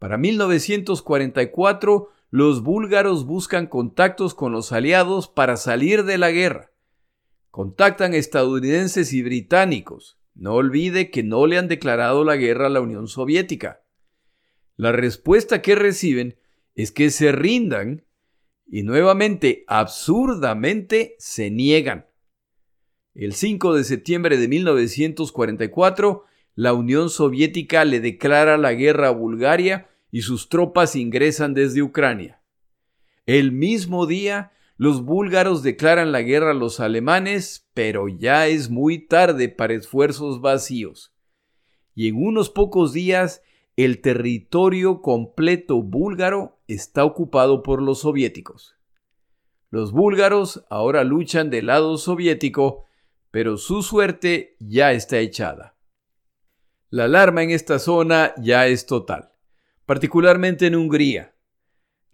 Para 0.00 0.18
1944, 0.18 2.10
los 2.30 2.62
búlgaros 2.62 3.24
buscan 3.24 3.68
contactos 3.68 4.34
con 4.34 4.50
los 4.50 4.72
aliados 4.72 5.28
para 5.28 5.56
salir 5.56 6.04
de 6.04 6.18
la 6.18 6.32
guerra. 6.32 6.72
Contactan 7.52 8.14
estadounidenses 8.14 9.12
y 9.12 9.22
británicos. 9.22 10.18
No 10.34 10.54
olvide 10.54 11.10
que 11.12 11.22
no 11.22 11.46
le 11.46 11.56
han 11.56 11.68
declarado 11.68 12.24
la 12.24 12.34
guerra 12.34 12.66
a 12.66 12.70
la 12.70 12.80
Unión 12.80 13.06
Soviética. 13.06 13.82
La 14.76 14.92
respuesta 14.92 15.62
que 15.62 15.74
reciben 15.74 16.36
es 16.74 16.92
que 16.92 17.10
se 17.10 17.32
rindan 17.32 18.04
y 18.66 18.82
nuevamente, 18.82 19.64
absurdamente, 19.68 21.14
se 21.18 21.50
niegan. 21.50 22.06
El 23.14 23.32
5 23.32 23.74
de 23.74 23.84
septiembre 23.84 24.36
de 24.36 24.48
1944, 24.48 26.24
la 26.54 26.74
Unión 26.74 27.08
Soviética 27.08 27.84
le 27.84 28.00
declara 28.00 28.58
la 28.58 28.74
guerra 28.74 29.08
a 29.08 29.12
Bulgaria 29.12 29.88
y 30.10 30.22
sus 30.22 30.48
tropas 30.48 30.96
ingresan 30.96 31.54
desde 31.54 31.82
Ucrania. 31.82 32.42
El 33.24 33.52
mismo 33.52 34.06
día, 34.06 34.52
los 34.76 35.02
búlgaros 35.02 35.62
declaran 35.62 36.12
la 36.12 36.20
guerra 36.20 36.50
a 36.50 36.54
los 36.54 36.80
alemanes, 36.80 37.68
pero 37.72 38.08
ya 38.08 38.46
es 38.46 38.68
muy 38.68 38.98
tarde 38.98 39.48
para 39.48 39.74
esfuerzos 39.74 40.40
vacíos. 40.40 41.14
Y 41.94 42.08
en 42.08 42.16
unos 42.16 42.50
pocos 42.50 42.92
días, 42.92 43.42
el 43.76 44.00
territorio 44.00 45.02
completo 45.02 45.82
búlgaro 45.82 46.58
está 46.66 47.04
ocupado 47.04 47.62
por 47.62 47.82
los 47.82 48.00
soviéticos. 48.00 48.76
Los 49.70 49.92
búlgaros 49.92 50.64
ahora 50.70 51.04
luchan 51.04 51.50
del 51.50 51.66
lado 51.66 51.96
soviético 51.98 52.86
pero 53.36 53.58
su 53.58 53.82
suerte 53.82 54.56
ya 54.60 54.92
está 54.92 55.18
echada. 55.18 55.76
La 56.88 57.04
alarma 57.04 57.42
en 57.42 57.50
esta 57.50 57.78
zona 57.78 58.32
ya 58.38 58.66
es 58.66 58.86
total, 58.86 59.30
particularmente 59.84 60.66
en 60.66 60.74
Hungría. 60.74 61.34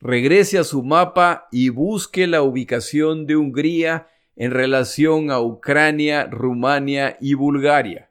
Regrese 0.00 0.58
a 0.58 0.64
su 0.64 0.82
mapa 0.82 1.46
y 1.52 1.68
busque 1.68 2.26
la 2.26 2.42
ubicación 2.42 3.28
de 3.28 3.36
Hungría 3.36 4.08
en 4.34 4.50
relación 4.50 5.30
a 5.30 5.40
Ucrania, 5.40 6.26
Rumania 6.26 7.18
y 7.20 7.34
Bulgaria. 7.34 8.10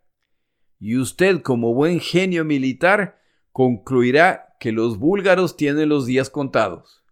Y 0.79 0.95
usted, 0.95 1.41
como 1.41 1.73
buen 1.73 1.99
genio 1.99 2.45
militar, 2.45 3.19
concluirá 3.51 4.55
que 4.59 4.71
los 4.71 4.97
búlgaros 4.97 5.57
tienen 5.57 5.89
los 5.89 6.05
días 6.05 6.29
contados. 6.29 7.03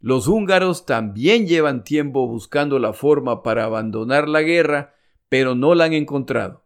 Los 0.00 0.28
húngaros 0.28 0.86
también 0.86 1.46
llevan 1.46 1.84
tiempo 1.84 2.26
buscando 2.26 2.78
la 2.78 2.94
forma 2.94 3.42
para 3.42 3.64
abandonar 3.64 4.28
la 4.28 4.40
guerra, 4.40 4.94
pero 5.28 5.54
no 5.54 5.74
la 5.74 5.84
han 5.84 5.92
encontrado. 5.92 6.64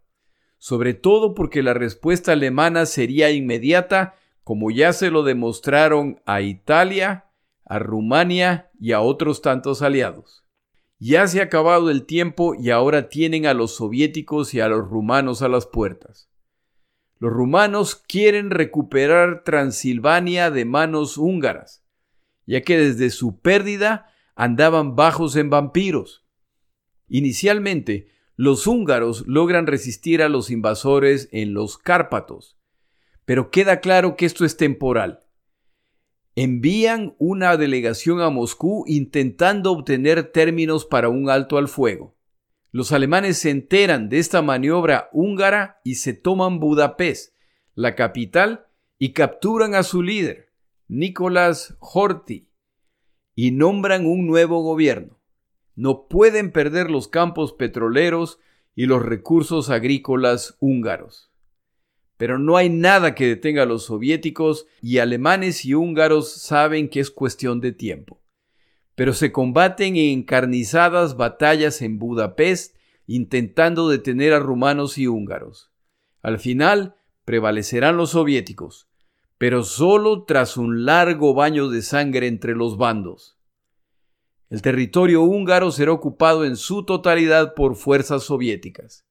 Sobre 0.59 0.95
todo 0.95 1.35
porque 1.35 1.63
la 1.63 1.75
respuesta 1.75 2.33
alemana 2.33 2.87
sería 2.87 3.31
inmediata, 3.31 4.15
como 4.45 4.71
ya 4.71 4.93
se 4.93 5.11
lo 5.11 5.25
demostraron 5.25 6.21
a 6.27 6.43
Italia, 6.43 7.27
a 7.65 7.81
Rumania 7.81 8.71
y 8.79 8.93
a 8.93 9.01
otros 9.01 9.43
tantos 9.43 9.83
aliados. 9.83 10.45
Ya 10.99 11.27
se 11.27 11.41
ha 11.41 11.45
acabado 11.45 11.91
el 11.91 12.07
tiempo 12.07 12.55
y 12.55 12.71
ahora 12.71 13.09
tienen 13.09 13.47
a 13.47 13.55
los 13.55 13.75
soviéticos 13.75 14.55
y 14.55 14.61
a 14.61 14.69
los 14.69 14.89
rumanos 14.89 15.43
a 15.43 15.49
las 15.49 15.67
puertas. 15.67 16.31
Los 17.19 17.33
rumanos 17.33 17.95
quieren 17.95 18.51
recuperar 18.51 19.45
Transilvania 19.45 20.51
de 20.51 20.65
manos 20.65 21.17
húngaras 21.17 21.85
ya 22.47 22.63
que 22.63 22.79
desde 22.79 23.11
su 23.11 23.41
pérdida 23.41 24.11
andaban 24.35 24.97
bajos 24.97 25.37
en 25.37 25.51
vampiros. 25.51 26.25
Inicialmente, 27.09 28.09
los 28.37 28.67
húngaros 28.67 29.27
logran 29.27 29.67
resistir 29.67 30.23
a 30.23 30.29
los 30.29 30.51
invasores 30.51 31.29
en 31.33 31.55
los 31.55 31.79
Cárpatos, 31.79 32.59
pero 33.25 33.51
queda 33.51 33.81
claro 33.81 34.17
que 34.17 34.27
esto 34.27 34.45
es 34.45 34.57
temporal. 34.57 35.21
Envían 36.35 37.15
una 37.19 37.57
delegación 37.57 38.21
a 38.21 38.29
Moscú 38.29 38.85
intentando 38.89 39.71
obtener 39.71 40.33
términos 40.33 40.85
para 40.85 41.09
un 41.09 41.31
alto 41.31 41.59
al 41.59 41.69
fuego. 41.69 42.17
Los 42.75 42.91
alemanes 42.91 43.39
se 43.39 43.51
enteran 43.51 44.09
de 44.09 44.19
esta 44.19 44.43
maniobra 44.43 45.09
húngara 45.13 45.81
y 45.85 45.95
se 45.95 46.13
toman 46.13 46.59
Budapest, 46.59 47.33
la 47.77 47.95
capital, 47.95 48.67
y 48.99 49.13
capturan 49.13 49.77
a 49.77 49.85
su 49.85 50.03
líder, 50.03 50.49
Nicolás 50.89 51.77
Horthy, 51.79 52.49
y 53.37 53.53
nombran 53.53 54.07
un 54.07 54.27
nuevo 54.27 54.61
gobierno. 54.65 55.21
No 55.77 56.09
pueden 56.09 56.51
perder 56.51 56.91
los 56.91 57.07
campos 57.07 57.53
petroleros 57.53 58.41
y 58.75 58.87
los 58.87 59.05
recursos 59.05 59.71
agrícolas 59.71 60.57
húngaros. 60.59 61.31
Pero 62.17 62.41
no 62.41 62.57
hay 62.57 62.71
nada 62.71 63.15
que 63.15 63.29
detenga 63.29 63.63
a 63.63 63.67
los 63.67 63.85
soviéticos 63.85 64.67
y 64.83 64.99
alemanes 64.99 65.65
y 65.65 65.75
húngaros 65.75 66.33
saben 66.33 66.89
que 66.89 66.99
es 66.99 67.13
cuestión 67.13 67.61
de 67.61 67.71
tiempo. 67.71 68.24
Pero 68.95 69.13
se 69.13 69.33
combaten 69.33 69.97
en 69.97 70.21
encarnizadas 70.21 71.17
batallas 71.17 71.83
en 71.83 71.99
Budapest 71.99 72.77
intentando 73.07 73.89
detener 73.89 74.33
a 74.33 74.39
rumanos 74.39 74.99
y 74.99 75.07
húngaros. 75.07 75.71
Al 76.23 76.39
final 76.39 76.97
prevalecerán 77.25 77.97
los 77.97 78.11
soviéticos, 78.11 78.89
pero 79.39 79.63
solo 79.63 80.25
tras 80.25 80.57
un 80.57 80.85
largo 80.85 81.35
baño 81.35 81.69
de 81.69 81.83
sangre 81.83 82.27
entre 82.29 82.55
los 82.55 82.77
bandos. 82.77 83.39
El 84.51 84.63
territorio 84.63 85.23
húngaro 85.23 85.71
será 85.71 85.93
ocupado 85.93 86.45
en 86.45 86.57
su 86.57 86.85
totalidad 86.85 87.55
por 87.55 87.75
fuerzas 87.75 88.23
soviéticas. 88.23 89.05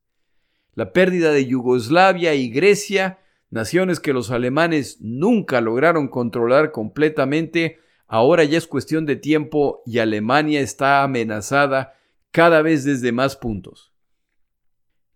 La 0.74 0.94
pérdida 0.94 1.32
de 1.32 1.46
Yugoslavia 1.46 2.34
y 2.34 2.50
Grecia, 2.50 3.20
naciones 3.50 4.00
que 4.00 4.14
los 4.14 4.32
alemanes 4.32 4.98
nunca 5.02 5.62
lograron 5.62 6.08
controlar 6.08 6.72
completamente, 6.72 7.80
ahora 8.08 8.44
ya 8.44 8.58
es 8.58 8.68
cuestión 8.68 9.06
de 9.06 9.16
tiempo 9.16 9.82
y 9.86 10.00
Alemania 10.00 10.62
está 10.62 11.04
amenazada 11.04 11.94
cada 12.32 12.62
vez 12.62 12.84
desde 12.84 13.12
más 13.12 13.36
puntos. 13.36 13.94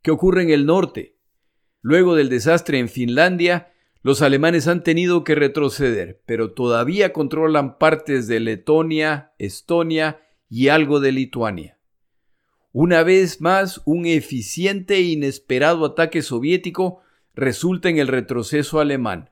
¿Qué 0.01 0.11
ocurre 0.11 0.43
en 0.43 0.51
el 0.51 0.65
norte? 0.65 1.17
Luego 1.81 2.15
del 2.15 2.29
desastre 2.29 2.79
en 2.79 2.89
Finlandia, 2.89 3.71
los 4.01 4.21
alemanes 4.21 4.67
han 4.67 4.83
tenido 4.83 5.23
que 5.23 5.35
retroceder, 5.35 6.21
pero 6.25 6.53
todavía 6.53 7.11
controlan 7.11 7.77
partes 7.77 8.27
de 8.27 8.39
Letonia, 8.39 9.33
Estonia 9.37 10.21
y 10.49 10.69
algo 10.69 10.99
de 10.99 11.11
Lituania. 11.11 11.77
Una 12.71 13.03
vez 13.03 13.41
más, 13.41 13.81
un 13.85 14.05
eficiente 14.05 14.95
e 14.95 15.01
inesperado 15.01 15.85
ataque 15.85 16.21
soviético 16.21 17.01
resulta 17.33 17.89
en 17.89 17.97
el 17.97 18.07
retroceso 18.07 18.79
alemán. 18.79 19.31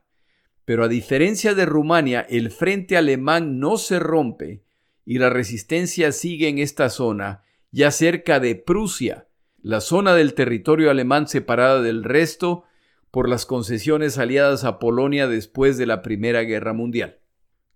Pero 0.66 0.84
a 0.84 0.88
diferencia 0.88 1.54
de 1.54 1.64
Rumania, 1.64 2.26
el 2.28 2.50
frente 2.50 2.96
alemán 2.96 3.60
no 3.60 3.78
se 3.78 3.98
rompe 3.98 4.64
y 5.06 5.18
la 5.18 5.30
resistencia 5.30 6.10
sigue 6.10 6.48
en 6.48 6.58
esta 6.58 6.90
zona, 6.90 7.44
ya 7.70 7.92
cerca 7.92 8.40
de 8.40 8.56
Prusia, 8.56 9.28
la 9.62 9.80
zona 9.80 10.14
del 10.14 10.34
territorio 10.34 10.90
alemán 10.90 11.28
separada 11.28 11.80
del 11.80 12.02
resto 12.02 12.64
por 13.12 13.28
las 13.28 13.46
concesiones 13.46 14.18
aliadas 14.18 14.64
a 14.64 14.80
Polonia 14.80 15.28
después 15.28 15.78
de 15.78 15.86
la 15.86 16.02
Primera 16.02 16.42
Guerra 16.42 16.72
Mundial. 16.72 17.20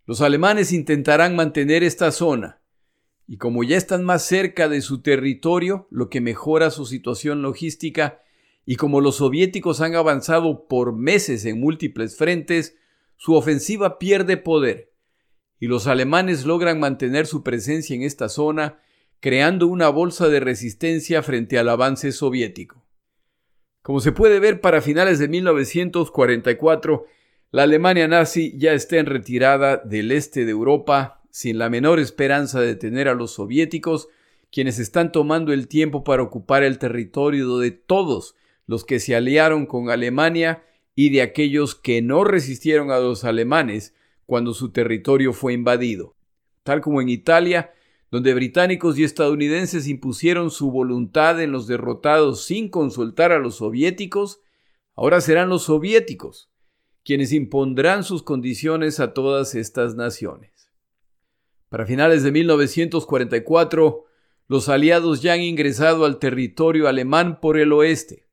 Los 0.05 0.20
alemanes 0.20 0.72
intentarán 0.72 1.36
mantener 1.36 1.84
esta 1.84 2.11
zona, 2.11 2.61
y 3.28 3.36
como 3.36 3.62
ya 3.62 3.76
están 3.76 4.03
más 4.03 4.24
cerca 4.24 4.68
de 4.68 4.80
su 4.80 5.01
territorio, 5.01 5.86
lo 5.93 6.11
que 6.11 6.20
mejora 6.20 6.70
su 6.70 6.86
situación 6.86 7.43
logística, 7.43 8.20
y 8.66 8.74
como 8.74 9.01
los 9.01 9.16
soviéticos 9.18 9.80
han 9.80 9.95
avanzado 9.95 10.66
por 10.66 10.93
meses 10.93 11.45
en 11.45 11.61
múltiples 11.61 12.16
frentes, 12.16 12.76
su 13.21 13.35
ofensiva 13.35 13.99
pierde 13.99 14.39
poder, 14.39 14.95
y 15.59 15.66
los 15.66 15.87
alemanes 15.87 16.47
logran 16.47 16.81
mantener 16.81 17.27
su 17.27 17.43
presencia 17.43 17.95
en 17.95 18.03
esta 18.03 18.31
zona, 18.31 18.81
creando 19.21 19.66
una 19.66 19.91
bolsa 19.91 20.31
de 20.31 20.41
resistencia 20.41 21.23
frente 21.23 21.59
al 21.59 21.68
avance 21.68 22.12
soviético. 22.12 22.83
Como 23.83 24.01
se 24.01 24.12
puede 24.12 24.41
ver, 24.41 24.62
para 24.62 24.81
finales 24.81 25.18
de 25.18 25.29
1944, 25.29 27.05
la 27.51 27.64
Alemania 27.64 28.09
nazi 28.09 28.57
ya 28.57 28.73
está 28.73 28.97
en 28.97 29.05
retirada 29.05 29.77
del 29.77 30.12
este 30.12 30.47
de 30.47 30.53
Europa, 30.53 31.21
sin 31.31 31.59
la 31.59 31.68
menor 31.68 32.01
esperanza 32.01 32.59
de 32.59 32.68
detener 32.68 33.07
a 33.07 33.14
los 33.14 33.33
soviéticos, 33.33 34.09
quienes 34.51 34.79
están 34.79 35.12
tomando 35.12 35.53
el 35.53 35.68
tiempo 35.68 36.05
para 36.05 36.23
ocupar 36.23 36.62
el 36.62 36.79
territorio 36.79 37.59
de 37.59 37.71
todos 37.71 38.35
los 38.64 38.87
que 38.87 38.99
se 38.99 39.14
aliaron 39.14 39.66
con 39.66 39.91
Alemania 39.91 40.62
y 41.01 41.09
de 41.09 41.23
aquellos 41.23 41.75
que 41.75 42.03
no 42.03 42.25
resistieron 42.25 42.91
a 42.91 42.99
los 42.99 43.25
alemanes 43.25 43.95
cuando 44.27 44.53
su 44.53 44.71
territorio 44.71 45.33
fue 45.33 45.55
invadido. 45.55 46.15
Tal 46.63 46.83
como 46.83 47.01
en 47.01 47.09
Italia, 47.09 47.73
donde 48.11 48.35
británicos 48.35 48.99
y 48.99 49.05
estadounidenses 49.05 49.89
impusieron 49.89 50.51
su 50.51 50.71
voluntad 50.71 51.41
en 51.41 51.53
los 51.53 51.67
derrotados 51.67 52.45
sin 52.45 52.69
consultar 52.69 53.33
a 53.33 53.39
los 53.39 53.55
soviéticos, 53.55 54.43
ahora 54.95 55.23
serán 55.23 55.49
los 55.49 55.63
soviéticos 55.63 56.51
quienes 57.03 57.33
impondrán 57.33 58.05
sus 58.05 58.23
condiciones 58.23 59.01
a 59.01 59.15
todas 59.15 59.55
estas 59.55 59.95
naciones. 59.95 60.53
Para 61.71 61.87
finales 61.87 62.23
de 62.23 62.31
1944, 62.31 64.05
los 64.49 64.69
aliados 64.69 65.23
ya 65.23 65.33
han 65.33 65.41
ingresado 65.41 66.05
al 66.05 66.19
territorio 66.19 66.89
alemán 66.89 67.41
por 67.41 67.57
el 67.57 67.73
oeste. 67.73 68.27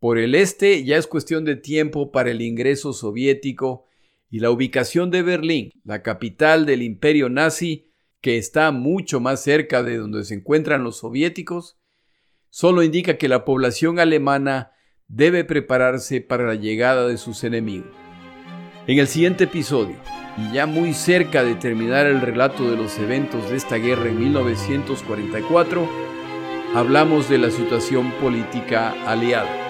Por 0.00 0.16
el 0.18 0.34
este 0.34 0.82
ya 0.82 0.96
es 0.96 1.06
cuestión 1.06 1.44
de 1.44 1.56
tiempo 1.56 2.10
para 2.10 2.30
el 2.30 2.40
ingreso 2.40 2.94
soviético 2.94 3.84
y 4.30 4.40
la 4.40 4.50
ubicación 4.50 5.10
de 5.10 5.22
Berlín, 5.22 5.72
la 5.84 6.02
capital 6.02 6.64
del 6.64 6.82
imperio 6.82 7.28
nazi, 7.28 7.92
que 8.22 8.38
está 8.38 8.70
mucho 8.70 9.20
más 9.20 9.42
cerca 9.42 9.82
de 9.82 9.98
donde 9.98 10.24
se 10.24 10.34
encuentran 10.34 10.84
los 10.84 10.98
soviéticos, 10.98 11.78
solo 12.48 12.82
indica 12.82 13.18
que 13.18 13.28
la 13.28 13.44
población 13.44 13.98
alemana 13.98 14.72
debe 15.06 15.44
prepararse 15.44 16.22
para 16.22 16.46
la 16.46 16.54
llegada 16.54 17.06
de 17.06 17.18
sus 17.18 17.44
enemigos. 17.44 17.90
En 18.86 18.98
el 18.98 19.06
siguiente 19.06 19.44
episodio, 19.44 19.96
y 20.38 20.54
ya 20.54 20.64
muy 20.64 20.94
cerca 20.94 21.44
de 21.44 21.56
terminar 21.56 22.06
el 22.06 22.22
relato 22.22 22.70
de 22.70 22.76
los 22.78 22.98
eventos 22.98 23.50
de 23.50 23.56
esta 23.56 23.76
guerra 23.76 24.08
en 24.08 24.18
1944, 24.18 25.86
hablamos 26.74 27.28
de 27.28 27.36
la 27.36 27.50
situación 27.50 28.12
política 28.12 28.92
aliada. 29.06 29.69